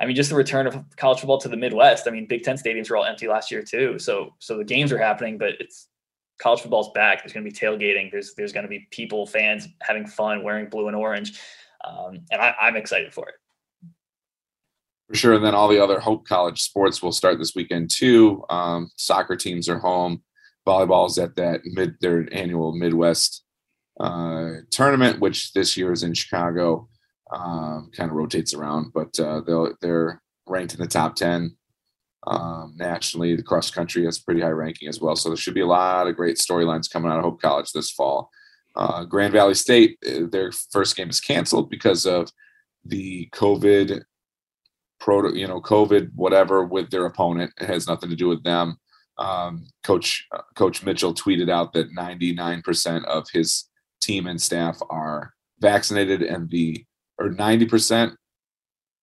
I 0.01 0.07
mean, 0.07 0.17
just 0.17 0.31
the 0.31 0.37
return 0.37 0.67
of 0.67 0.83
college 0.97 1.19
football 1.21 1.39
to 1.39 1.49
the 1.49 1.57
Midwest. 1.57 2.09
I 2.09 2.11
mean, 2.11 2.27
Big 2.27 2.43
Ten 2.43 2.57
stadiums 2.57 2.89
were 2.89 2.97
all 2.97 3.05
empty 3.05 3.29
last 3.29 3.51
year 3.51 3.63
too. 3.63 3.99
So, 3.99 4.35
so 4.39 4.57
the 4.57 4.65
games 4.65 4.93
are 4.93 4.99
happening, 4.99 5.37
but 5.37 5.55
it's 5.61 5.89
college 6.39 6.61
football's 6.61 6.91
back. 6.93 7.23
There's 7.23 7.35
going 7.35 7.45
to 7.45 7.51
be 7.51 7.57
tailgating. 7.57 8.11
There's 8.11 8.35
there's 8.35 8.53
going 8.53 8.65
to 8.65 8.69
be 8.69 8.89
people, 8.91 9.27
fans 9.27 9.69
having 9.83 10.07
fun, 10.07 10.43
wearing 10.43 10.71
blue 10.71 10.87
and 10.87 10.97
orange, 10.97 11.39
um, 11.85 12.21
and 12.31 12.41
I, 12.41 12.55
I'm 12.61 12.77
excited 12.77 13.13
for 13.13 13.29
it. 13.29 13.35
For 15.11 15.17
sure. 15.17 15.35
And 15.35 15.45
then 15.45 15.57
all 15.57 15.67
the 15.67 15.83
other 15.83 15.99
Hope 15.99 16.25
College 16.25 16.63
sports 16.63 17.03
will 17.03 17.11
start 17.11 17.41
this 17.41 17.57
weekend 17.57 17.91
too. 17.91 18.45
Um, 18.49 18.93
soccer 18.97 19.35
teams 19.35 19.69
are 19.69 19.81
home. 19.81 20.23
Volleyball 20.65 21.09
is 21.09 21.19
at 21.19 21.35
that 21.35 21.63
mid 21.65 21.97
their 22.01 22.29
annual 22.33 22.73
Midwest 22.73 23.43
uh, 23.99 24.51
tournament, 24.71 25.19
which 25.19 25.53
this 25.53 25.77
year 25.77 25.91
is 25.91 26.05
in 26.05 26.15
Chicago. 26.15 26.89
Um, 27.33 27.91
kind 27.93 28.09
of 28.09 28.17
rotates 28.17 28.55
around, 28.55 28.93
but 28.93 29.19
uh, 29.19 29.41
they'll 29.41 29.75
they're 29.81 30.23
ranked 30.47 30.75
in 30.75 30.81
the 30.81 30.87
top 30.87 31.17
ten 31.17 31.57
um, 32.27 32.75
nationally. 32.77 33.35
The 33.35 33.43
cross 33.43 33.69
country 33.71 34.05
has 34.05 34.21
pretty 34.21 34.41
high 34.43 34.49
ranking 34.51 34.89
as 34.89 35.01
well. 35.01 35.17
So 35.17 35.29
there 35.29 35.37
should 35.37 35.55
be 35.55 35.61
a 35.61 35.67
lot 35.67 36.07
of 36.07 36.17
great 36.17 36.37
storylines 36.37 36.91
coming 36.91 37.11
out 37.11 37.19
of 37.19 37.25
Hope 37.25 37.43
College 37.43 37.73
this 37.73 37.91
fall. 37.91 38.31
Uh, 38.77 39.05
Grand 39.05 39.33
Valley 39.33 39.55
State, 39.55 39.99
uh, 40.07 40.27
their 40.31 40.53
first 40.53 40.97
game 40.97 41.11
is 41.11 41.21
canceled 41.21 41.69
because 41.69 42.07
of 42.07 42.31
the 42.85 43.29
COVID 43.33 44.05
proto, 45.01 45.37
you 45.37 45.47
know, 45.47 45.61
COVID 45.61 46.11
whatever 46.15 46.65
with 46.65 46.91
their 46.91 47.07
opponent. 47.07 47.53
It 47.61 47.67
has 47.67 47.89
nothing 47.89 48.11
to 48.11 48.17
do 48.17 48.29
with 48.29 48.45
them. 48.45 48.77
Um, 49.19 49.67
Coach 49.83 50.27
uh, 50.33 50.43
Coach 50.55 50.83
Mitchell 50.83 51.15
tweeted 51.15 51.51
out 51.51 51.73
that 51.73 51.93
99% 51.93 53.05
of 53.05 53.27
his 53.33 53.69
team 54.01 54.27
and 54.27 54.41
staff 54.41 54.81
are 54.89 55.35
vaccinated, 55.61 56.23
and 56.23 56.49
the 56.51 56.85
or 57.19 57.31
90% 57.31 58.15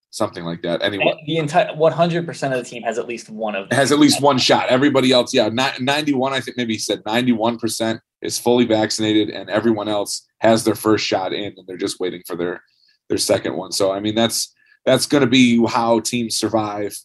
something 0.09 0.43
like 0.43 0.61
that. 0.63 0.81
Anyway, 0.81 1.13
the 1.25 1.37
entire 1.37 1.67
100% 1.67 2.51
of 2.51 2.63
the 2.63 2.63
team 2.63 2.81
has 2.83 2.97
at 2.97 3.07
least 3.07 3.29
one 3.29 3.55
of. 3.55 3.71
Has 3.71 3.91
at 3.91 3.99
least 3.99 4.21
one 4.21 4.37
shot. 4.37 4.67
Everybody 4.69 5.11
else, 5.11 5.33
yeah, 5.33 5.49
not 5.49 5.79
91. 5.79 6.33
I 6.33 6.39
think 6.39 6.57
maybe 6.57 6.73
he 6.73 6.79
said 6.79 7.03
91% 7.03 7.99
is 8.21 8.39
fully 8.39 8.65
vaccinated, 8.65 9.29
and 9.29 9.49
everyone 9.49 9.87
else 9.87 10.27
has 10.39 10.63
their 10.63 10.75
first 10.75 11.05
shot 11.05 11.33
in, 11.33 11.53
and 11.57 11.67
they're 11.67 11.77
just 11.77 11.99
waiting 11.99 12.23
for 12.25 12.35
their 12.35 12.63
their 13.09 13.17
second 13.17 13.55
one. 13.55 13.71
So 13.71 13.91
I 13.91 13.99
mean, 13.99 14.15
that's 14.15 14.53
that's 14.87 15.05
going 15.05 15.21
to 15.21 15.27
be 15.27 15.63
how 15.67 15.99
teams 15.99 16.37
survive. 16.37 16.97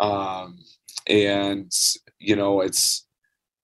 Um, 0.00 0.58
and 1.06 1.72
you 2.18 2.34
know, 2.34 2.60
it's 2.60 3.06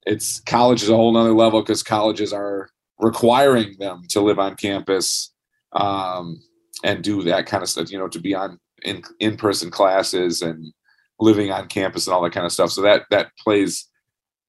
it's 0.06 0.40
college 0.40 0.82
is 0.84 0.88
a 0.88 0.96
whole 0.96 1.12
nother 1.12 1.34
level 1.34 1.60
because 1.60 1.82
colleges 1.82 2.32
are 2.32 2.70
requiring 3.00 3.74
them 3.80 4.02
to 4.10 4.20
live 4.20 4.38
on 4.38 4.54
campus 4.54 5.34
um, 5.72 6.40
and 6.84 7.02
do 7.02 7.22
that 7.24 7.46
kind 7.46 7.64
of 7.64 7.68
stuff. 7.68 7.90
You 7.90 7.98
know, 7.98 8.06
to 8.08 8.20
be 8.20 8.32
on 8.32 8.60
in 8.84 9.02
in 9.18 9.36
person 9.36 9.72
classes 9.72 10.40
and 10.40 10.72
living 11.18 11.50
on 11.50 11.66
campus 11.66 12.06
and 12.06 12.14
all 12.14 12.22
that 12.22 12.32
kind 12.32 12.46
of 12.46 12.52
stuff. 12.52 12.70
So 12.70 12.80
that 12.82 13.02
that 13.10 13.32
plays 13.42 13.90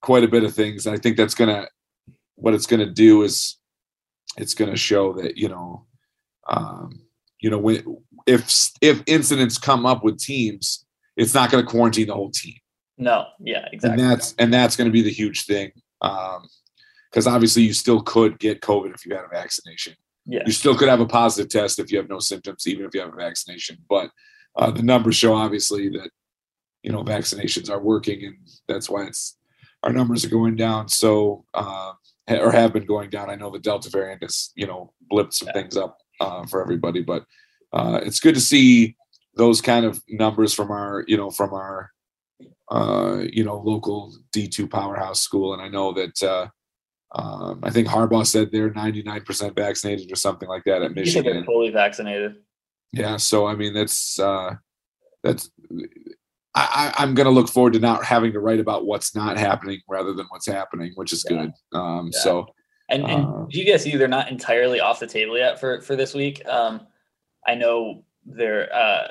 quite 0.04 0.24
a 0.24 0.30
bit 0.30 0.44
of 0.44 0.54
things. 0.54 0.86
And 0.86 0.96
I 0.96 1.00
think 1.00 1.18
that's 1.18 1.36
gonna 1.36 1.68
what 2.36 2.54
it's 2.54 2.68
gonna 2.68 2.92
do 2.92 3.24
is 3.24 3.58
it's 4.38 4.54
gonna 4.54 4.78
show 4.78 5.14
that 5.14 5.36
you 5.36 5.50
know 5.50 5.88
um, 6.48 7.02
you 7.42 7.50
know 7.50 7.58
when 7.58 7.84
if 8.26 8.72
if 8.82 9.02
incidents 9.06 9.58
come 9.58 9.86
up 9.86 10.04
with 10.04 10.20
teams, 10.20 10.86
it's 11.16 11.34
not 11.34 11.52
going 11.52 11.64
to 11.64 11.70
quarantine 11.70 12.08
the 12.08 12.14
whole 12.14 12.32
team. 12.32 12.56
No, 12.98 13.26
yeah, 13.40 13.68
exactly. 13.72 14.02
And 14.04 14.12
that's 14.12 14.36
and 14.40 14.54
that's 14.54 14.76
going 14.76 14.88
to 14.88 14.92
be 14.92 15.02
the 15.02 15.12
huge 15.12 15.46
thing, 15.46 15.72
because 16.02 17.28
um, 17.28 17.34
obviously 17.34 17.64
you 17.64 17.74
still 17.74 18.02
could 18.02 18.40
get 18.40 18.62
COVID 18.62 18.94
if 18.94 19.06
you 19.06 19.16
had 19.16 19.26
a 19.26 19.30
vaccination. 19.30 19.96
Yeah. 20.26 20.44
You 20.46 20.54
still 20.54 20.76
could 20.76 20.90
have 20.90 21.02
a 21.02 21.06
positive 21.06 21.50
test 21.52 21.78
if 21.78 21.92
you 21.92 22.00
have 22.00 22.10
no 22.10 22.20
symptoms, 22.20 22.68
even 22.68 22.86
if 22.86 22.96
you 22.96 23.02
have 23.02 23.14
a 23.14 23.18
vaccination. 23.18 23.78
But 23.88 24.10
uh, 24.56 24.72
the 24.72 24.82
numbers 24.82 25.16
show 25.16 25.34
obviously 25.34 25.90
that 25.90 26.10
you 26.84 26.92
know 26.92 27.04
vaccinations 27.04 27.70
are 27.70 27.82
working, 27.82 28.26
and 28.26 28.38
that's 28.68 28.90
why 28.90 29.06
it's 29.06 29.38
our 29.84 29.94
numbers 29.94 30.26
are 30.26 30.30
going 30.30 30.56
down. 30.56 30.88
So 30.88 31.46
uh, 31.54 31.94
or 32.28 32.52
have 32.52 32.74
been 32.74 32.86
going 32.86 33.10
down. 33.10 33.30
I 33.30 33.36
know 33.36 33.52
the 33.52 33.60
Delta 33.60 33.90
variant 33.90 34.24
has 34.24 34.52
you 34.56 34.68
know 34.68 34.94
blipped 35.12 35.34
some 35.34 35.48
yeah. 35.48 35.54
things 35.54 35.78
up 35.78 35.98
uh, 36.20 36.46
for 36.46 36.62
everybody, 36.62 37.02
but 37.02 37.26
uh, 37.74 38.00
it's 38.04 38.20
good 38.20 38.36
to 38.36 38.42
see 38.42 38.96
those 39.36 39.62
kind 39.62 39.86
of 39.86 40.02
numbers 40.08 40.54
from 40.54 40.72
our 40.72 41.04
you 41.08 41.18
know 41.18 41.30
from 41.30 41.54
our 41.54 41.92
uh, 42.72 43.24
you 43.32 43.44
know 43.44 43.58
local 43.58 44.14
D2 44.36 44.70
powerhouse 44.70 45.22
school, 45.22 45.54
and 45.54 45.62
I 45.62 45.68
know 45.68 45.94
that 45.94 46.24
uh, 46.24 46.48
um, 47.16 47.60
I 47.64 47.70
think 47.70 47.88
Harbaugh 47.88 48.26
said 48.26 48.52
they're 48.52 48.72
99% 48.72 49.56
vaccinated 49.56 50.12
or 50.12 50.16
something 50.16 50.50
like 50.50 50.64
that 50.66 50.82
at 50.82 50.96
Michigan. 50.96 51.34
They're 51.34 51.46
fully 51.46 51.70
vaccinated. 51.70 52.36
Yeah, 52.92 53.18
so 53.18 53.46
I 53.46 53.56
mean 53.56 53.74
that's 53.74 54.20
uh, 54.20 54.56
that's 55.24 55.50
I, 56.56 56.94
am 56.98 57.14
going 57.16 57.26
to 57.26 57.32
look 57.32 57.50
forward 57.50 57.74
to 57.74 57.80
not 57.80 58.06
having 58.06 58.32
to 58.32 58.40
write 58.40 58.60
about 58.60 58.86
what's 58.86 59.14
not 59.14 59.38
happening 59.38 59.82
rather 59.90 60.14
than 60.14 60.26
what's 60.30 60.48
happening, 60.48 60.94
which 60.96 61.12
is 61.12 61.26
yeah. 61.30 61.38
good. 61.38 61.54
Um, 61.78 62.10
yeah. 62.14 62.20
So, 62.20 62.48
and, 62.90 63.04
and 63.04 63.26
uh, 63.26 63.46
GVSU, 63.54 63.98
they're 63.98 64.08
not 64.08 64.32
entirely 64.32 64.80
off 64.80 65.00
the 65.00 65.08
table 65.08 65.38
yet 65.38 65.60
for 65.60 65.82
for 65.82 65.96
this 65.96 66.14
week. 66.14 66.48
Um, 66.48 66.88
I 67.46 67.56
know 67.56 68.04
their 68.26 68.74
uh, 68.74 69.08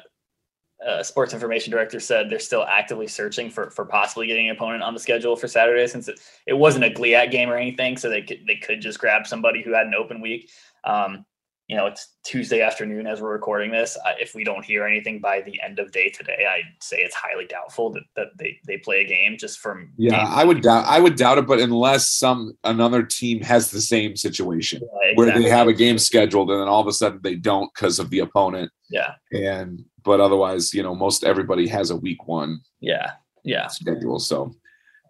uh, 0.85 1.03
sports 1.03 1.33
information 1.33 1.71
director 1.71 2.01
said 2.01 2.29
they're 2.29 2.39
still 2.39 2.65
actively 2.65 3.07
searching 3.07 3.51
for 3.51 3.71
for 3.71 3.85
possibly 3.85 4.27
getting 4.27 4.51
an 4.51 4.57
opponent 4.57 4.83
on 4.83 4.93
the 4.93 5.01
schedule 5.01 5.37
for 5.37 5.49
Saturday 5.49 5.87
since 5.87 6.09
it, 6.09 6.21
it 6.47 6.53
wasn't 6.53 6.85
a 6.85 6.91
GLIAC 6.91 7.31
game 7.31 7.49
or 7.49 7.57
anything, 7.57 7.97
so 7.97 8.11
they 8.11 8.23
could 8.23 8.41
they 8.47 8.57
could 8.57 8.81
just 8.81 8.99
grab 8.99 9.27
somebody 9.27 9.63
who 9.63 9.73
had 9.73 9.87
an 9.87 9.95
open 9.95 10.21
week. 10.21 10.51
Um, 10.85 11.25
you 11.69 11.77
know, 11.77 11.87
it's 11.87 12.15
Tuesday 12.25 12.61
afternoon 12.61 13.07
as 13.07 13.23
we're 13.23 13.33
recording 13.33 13.71
this. 13.71 13.97
if 14.19 14.35
we 14.35 14.45
don't 14.45 14.65
hear 14.65 14.87
anything 14.87 15.19
by 15.19 15.41
the 15.41 15.59
end 15.63 15.79
of 15.79 15.93
day 15.93 16.11
today, 16.11 16.47
I'd 16.49 16.83
say 16.83 16.99
it's 16.99 17.15
highly 17.15 17.47
doubtful 17.47 17.91
that, 17.93 18.03
that 18.17 18.29
they, 18.39 18.59
they 18.67 18.77
play 18.77 19.01
a 19.01 19.07
game 19.07 19.39
just 19.39 19.61
from. 19.61 19.91
Yeah, 19.97 20.27
I 20.29 20.45
would 20.45 20.61
doubt. 20.61 20.85
I 20.87 21.01
would 21.01 21.17
doubt 21.17 21.39
it, 21.39 21.47
but 21.47 21.61
unless 21.61 22.11
some 22.11 22.53
another 22.65 23.03
team 23.03 23.41
has 23.41 23.71
the 23.71 23.81
same 23.81 24.15
situation 24.15 24.83
yeah, 24.83 25.11
exactly. 25.11 25.25
where 25.33 25.43
they 25.43 25.49
have 25.49 25.69
a 25.69 25.73
game 25.73 25.99
scheduled 25.99 26.51
and 26.51 26.61
then 26.61 26.69
all 26.69 26.83
of 26.83 26.87
a 26.87 26.93
sudden 26.93 27.21
they 27.23 27.37
don't 27.37 27.73
because 27.75 27.99
of 27.99 28.11
the 28.11 28.19
opponent. 28.19 28.71
Yeah. 28.91 29.15
And 29.33 29.85
but 30.05 30.21
otherwise, 30.21 30.75
you 30.75 30.83
know, 30.83 30.95
most 30.95 31.25
everybody 31.25 31.67
has 31.69 31.91
a 31.91 31.97
week 31.97 32.29
one. 32.29 32.61
Yeah. 32.81 33.13
Yeah. 33.43 33.69
Schedule. 33.69 34.19
So, 34.19 34.55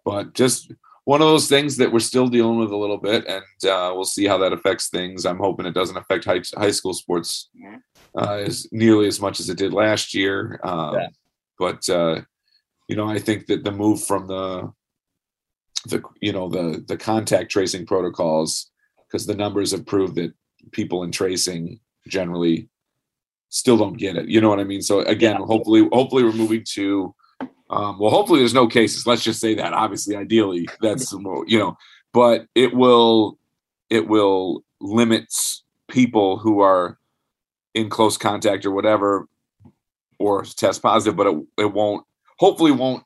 but 0.05 0.33
just 0.33 0.71
one 1.05 1.21
of 1.21 1.27
those 1.27 1.47
things 1.47 1.77
that 1.77 1.91
we're 1.91 1.99
still 1.99 2.27
dealing 2.27 2.57
with 2.57 2.71
a 2.71 2.75
little 2.75 2.97
bit, 2.97 3.25
and 3.27 3.43
uh, 3.71 3.93
we'll 3.93 4.05
see 4.05 4.25
how 4.25 4.39
that 4.39 4.53
affects 4.53 4.89
things. 4.89 5.25
I'm 5.25 5.37
hoping 5.37 5.65
it 5.65 5.73
doesn't 5.73 5.97
affect 5.97 6.25
high, 6.25 6.41
high 6.55 6.71
school 6.71 6.93
sports 6.93 7.49
uh, 8.19 8.41
as 8.45 8.67
nearly 8.71 9.07
as 9.07 9.21
much 9.21 9.39
as 9.39 9.49
it 9.49 9.57
did 9.57 9.71
last 9.71 10.13
year. 10.13 10.59
Um, 10.63 10.95
yeah. 10.95 11.07
But 11.57 11.89
uh, 11.89 12.21
you 12.89 12.95
know, 12.95 13.07
I 13.07 13.19
think 13.19 13.45
that 13.47 13.63
the 13.63 13.71
move 13.71 14.03
from 14.03 14.27
the 14.27 14.71
the 15.85 16.01
you 16.21 16.33
know 16.33 16.49
the 16.49 16.83
the 16.87 16.97
contact 16.97 17.51
tracing 17.51 17.85
protocols, 17.85 18.71
because 19.07 19.27
the 19.27 19.35
numbers 19.35 19.71
have 19.71 19.85
proved 19.85 20.15
that 20.15 20.33
people 20.71 21.03
in 21.03 21.11
tracing 21.11 21.79
generally 22.07 22.67
still 23.49 23.77
don't 23.77 23.97
get 23.97 24.17
it. 24.17 24.27
You 24.27 24.41
know 24.41 24.49
what 24.49 24.59
I 24.59 24.63
mean? 24.63 24.81
So 24.81 25.01
again, 25.01 25.37
yeah. 25.39 25.45
hopefully, 25.45 25.87
hopefully 25.93 26.23
we're 26.23 26.33
moving 26.33 26.63
to 26.73 27.13
um, 27.69 27.97
well, 27.99 28.11
hopefully 28.11 28.39
there's 28.39 28.53
no 28.53 28.67
cases. 28.67 29.07
Let's 29.07 29.23
just 29.23 29.41
say 29.41 29.55
that. 29.55 29.73
Obviously, 29.73 30.15
ideally, 30.15 30.67
that's 30.81 31.11
you 31.11 31.59
know, 31.59 31.77
but 32.13 32.45
it 32.55 32.73
will 32.73 33.37
it 33.89 34.07
will 34.07 34.63
limit 34.79 35.33
people 35.87 36.37
who 36.37 36.61
are 36.61 36.99
in 37.73 37.89
close 37.89 38.17
contact 38.17 38.65
or 38.65 38.71
whatever 38.71 39.27
or 40.19 40.43
test 40.43 40.81
positive, 40.81 41.15
but 41.15 41.27
it, 41.27 41.43
it 41.57 41.73
won't 41.73 42.05
hopefully 42.37 42.71
won't 42.71 43.03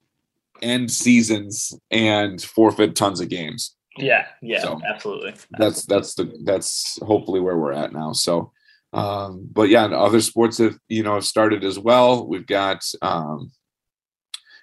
end 0.62 0.92
seasons 0.92 1.74
and 1.90 2.42
forfeit 2.42 2.96
tons 2.96 3.22
of 3.22 3.30
games. 3.30 3.76
Yeah, 3.98 4.28
yeah, 4.42 4.62
so 4.62 4.80
absolutely. 4.88 5.34
That's 5.52 5.86
that's 5.86 6.16
the 6.16 6.38
that's 6.44 7.00
hopefully 7.02 7.40
where 7.40 7.58
we're 7.58 7.74
at 7.74 7.94
now. 7.94 8.12
So 8.12 8.52
um, 8.92 9.48
but 9.52 9.70
yeah, 9.70 9.86
and 9.86 9.94
other 9.94 10.22
sports 10.22 10.58
have 10.58 10.78
you 10.88 11.04
know 11.04 11.16
have 11.16 11.26
started 11.26 11.64
as 11.64 11.78
well. 11.78 12.28
We've 12.28 12.48
got 12.48 12.84
um, 13.02 13.52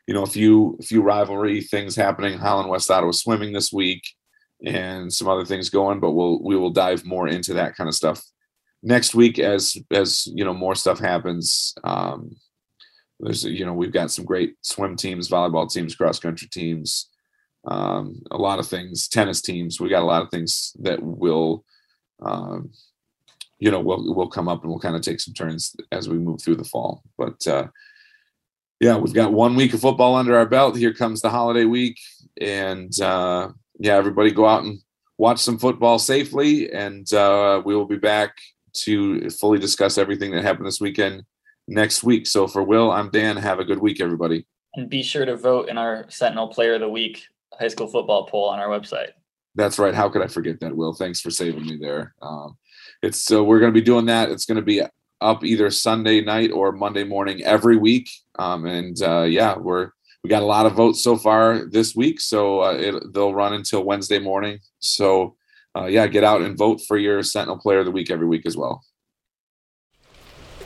you 0.07 0.15
know 0.15 0.23
a 0.23 0.27
few 0.27 0.77
a 0.81 0.83
few 0.83 1.03
rivalry 1.03 1.61
things 1.61 1.97
happening. 1.97 2.39
Holland 2.39 2.69
West 2.69 2.91
Ottawa 2.91 3.13
swimming 3.13 3.53
this 3.53 3.73
week, 3.73 4.03
and 4.65 5.13
some 5.13 5.29
other 5.29 5.45
things 5.45 5.69
going. 5.69 6.01
But 6.01 6.13
we'll 6.13 6.43
we 6.43 6.57
will 6.57 6.71
dive 6.71 7.05
more 7.05 7.29
into 7.29 7.55
that 7.55 7.77
kind 7.77 7.89
of 7.89 7.95
stuff 7.95 8.23
next 8.83 9.15
week 9.15 9.39
as 9.39 9.77
as 9.91 10.27
you 10.29 10.45
know 10.45 10.55
more 10.55 10.75
stuff 10.75 10.99
happens. 10.99 11.75
Um, 11.85 12.37
there's 13.21 13.45
you 13.45 13.67
know 13.67 13.73
we've 13.73 13.93
got 13.93 14.11
some 14.11 14.25
great 14.25 14.55
swim 14.63 14.97
teams, 14.97 15.29
volleyball 15.29 15.71
teams, 15.71 15.95
cross 15.95 16.19
country 16.19 16.49
teams, 16.49 17.11
um, 17.67 18.23
a 18.31 18.37
lot 18.37 18.59
of 18.59 18.67
things, 18.67 19.09
tennis 19.09 19.41
teams. 19.43 19.81
We 19.81 19.89
got 19.89 20.03
a 20.03 20.07
lot 20.07 20.23
of 20.23 20.31
things 20.31 20.75
that 20.81 21.03
will. 21.03 21.65
Um, 22.23 22.71
you 23.59 23.71
know, 23.71 23.81
we'll 23.81 24.15
we'll 24.15 24.29
come 24.29 24.49
up 24.49 24.63
and 24.63 24.71
we'll 24.71 24.81
kind 24.81 24.97
of 24.97 25.03
take 25.03 25.19
some 25.19 25.35
turns 25.35 25.75
as 25.91 26.09
we 26.09 26.19
move 26.19 26.43
through 26.43 26.57
the 26.57 26.65
fall. 26.65 27.03
But 27.17 27.47
uh, 27.47 27.69
yeah, 28.81 28.97
we've 28.97 29.15
got 29.15 29.33
one 29.33 29.57
week 29.57 29.75
of 29.75 29.81
football 29.81 30.15
under 30.15 30.37
our 30.37 30.47
belt. 30.47 30.77
Here 30.77 30.93
comes 30.93 31.21
the 31.21 31.31
holiday 31.31 31.65
week, 31.65 31.99
and 32.41 32.99
uh, 33.01 33.51
yeah, 33.79 33.95
everybody 33.95 34.31
go 34.31 34.47
out 34.47 34.65
and 34.65 34.79
watch 35.19 35.39
some 35.39 35.59
football 35.59 35.99
safely, 35.99 36.71
and 36.73 37.11
uh, 37.15 37.63
we 37.65 37.75
will 37.75 37.87
be 37.87 37.97
back 37.97 38.37
to 38.85 39.31
fully 39.31 39.59
discuss 39.59 39.97
everything 39.97 40.31
that 40.33 40.45
happened 40.45 40.67
this 40.67 40.81
weekend 40.81 41.23
next 41.67 42.05
week. 42.05 42.27
So 42.27 42.47
for 42.47 42.63
Will, 42.63 42.91
I'm 42.91 43.11
Dan. 43.11 43.37
Have 43.37 43.61
a 43.61 43.65
good 43.65 43.79
week, 43.79 44.01
everybody. 44.01 44.47
And 44.75 44.91
be 44.91 45.03
sure 45.03 45.25
to 45.25 45.37
vote 45.37 45.69
in 45.71 45.79
our 45.79 46.05
Sentinel 46.11 46.49
Player 46.49 46.75
of 46.75 46.81
the 46.81 46.89
Week 46.89 47.25
high 47.59 47.69
school 47.69 47.87
football 47.87 48.27
poll 48.27 48.49
on 48.51 48.59
our 48.59 48.69
website. 48.69 49.13
That's 49.55 49.79
right. 49.79 49.95
How 49.95 50.11
could 50.11 50.21
I 50.21 50.27
forget 50.27 50.61
that, 50.61 50.77
Will? 50.77 50.93
Thanks 50.93 51.23
for 51.23 51.31
saving 51.31 51.67
me 51.67 51.79
there. 51.81 52.15
Um, 52.21 52.59
it's 53.03 53.23
so 53.23 53.43
we're 53.43 53.59
going 53.59 53.73
to 53.73 53.81
be 53.81 53.85
doing 53.85 54.05
that. 54.07 54.31
It's 54.31 54.45
going 54.45 54.57
to 54.57 54.63
be 54.63 54.83
up 55.21 55.45
either 55.45 55.71
Sunday 55.71 56.21
night 56.21 56.51
or 56.51 56.73
Monday 56.73 57.05
morning 57.05 57.43
every 57.43 57.77
week. 57.77 58.11
Um, 58.39 58.67
and 58.67 59.01
uh, 59.03 59.23
yeah, 59.23 59.57
we're 59.57 59.91
we 60.23 60.31
got 60.31 60.43
a 60.43 60.47
lot 60.47 60.67
of 60.67 60.73
votes 60.73 61.03
so 61.03 61.17
far 61.17 61.67
this 61.67 61.95
week, 61.95 62.21
so 62.21 62.63
uh, 62.63 62.73
it, 62.73 63.15
they'll 63.15 63.35
run 63.35 63.53
until 63.53 63.85
Wednesday 63.85 64.19
morning. 64.19 64.59
So 64.81 65.37
uh, 65.77 65.87
yeah, 65.87 66.07
get 66.07 66.25
out 66.25 66.43
and 66.43 66.59
vote 66.59 66.81
for 66.87 66.99
your 66.99 67.23
Sentinel 67.23 67.59
Player 67.59 67.81
of 67.81 67.85
the 67.85 67.93
Week 67.93 68.11
every 68.11 68.27
week 68.27 68.45
as 68.47 68.57
well. 68.57 68.83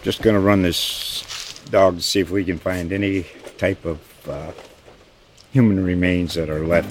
Just 0.03 0.23
gonna 0.23 0.41
run 0.41 0.63
this 0.63 1.61
dog 1.71 1.97
to 1.97 2.03
see 2.03 2.21
if 2.21 2.31
we 2.31 2.45
can 2.45 2.59
find 2.59 2.93
any 2.93 3.27
type 3.59 3.85
of 3.85 4.01
uh, 4.29 4.53
human 5.53 5.85
remains 5.85 6.35
that 6.35 6.49
are 6.49 6.67
left. 6.67 6.91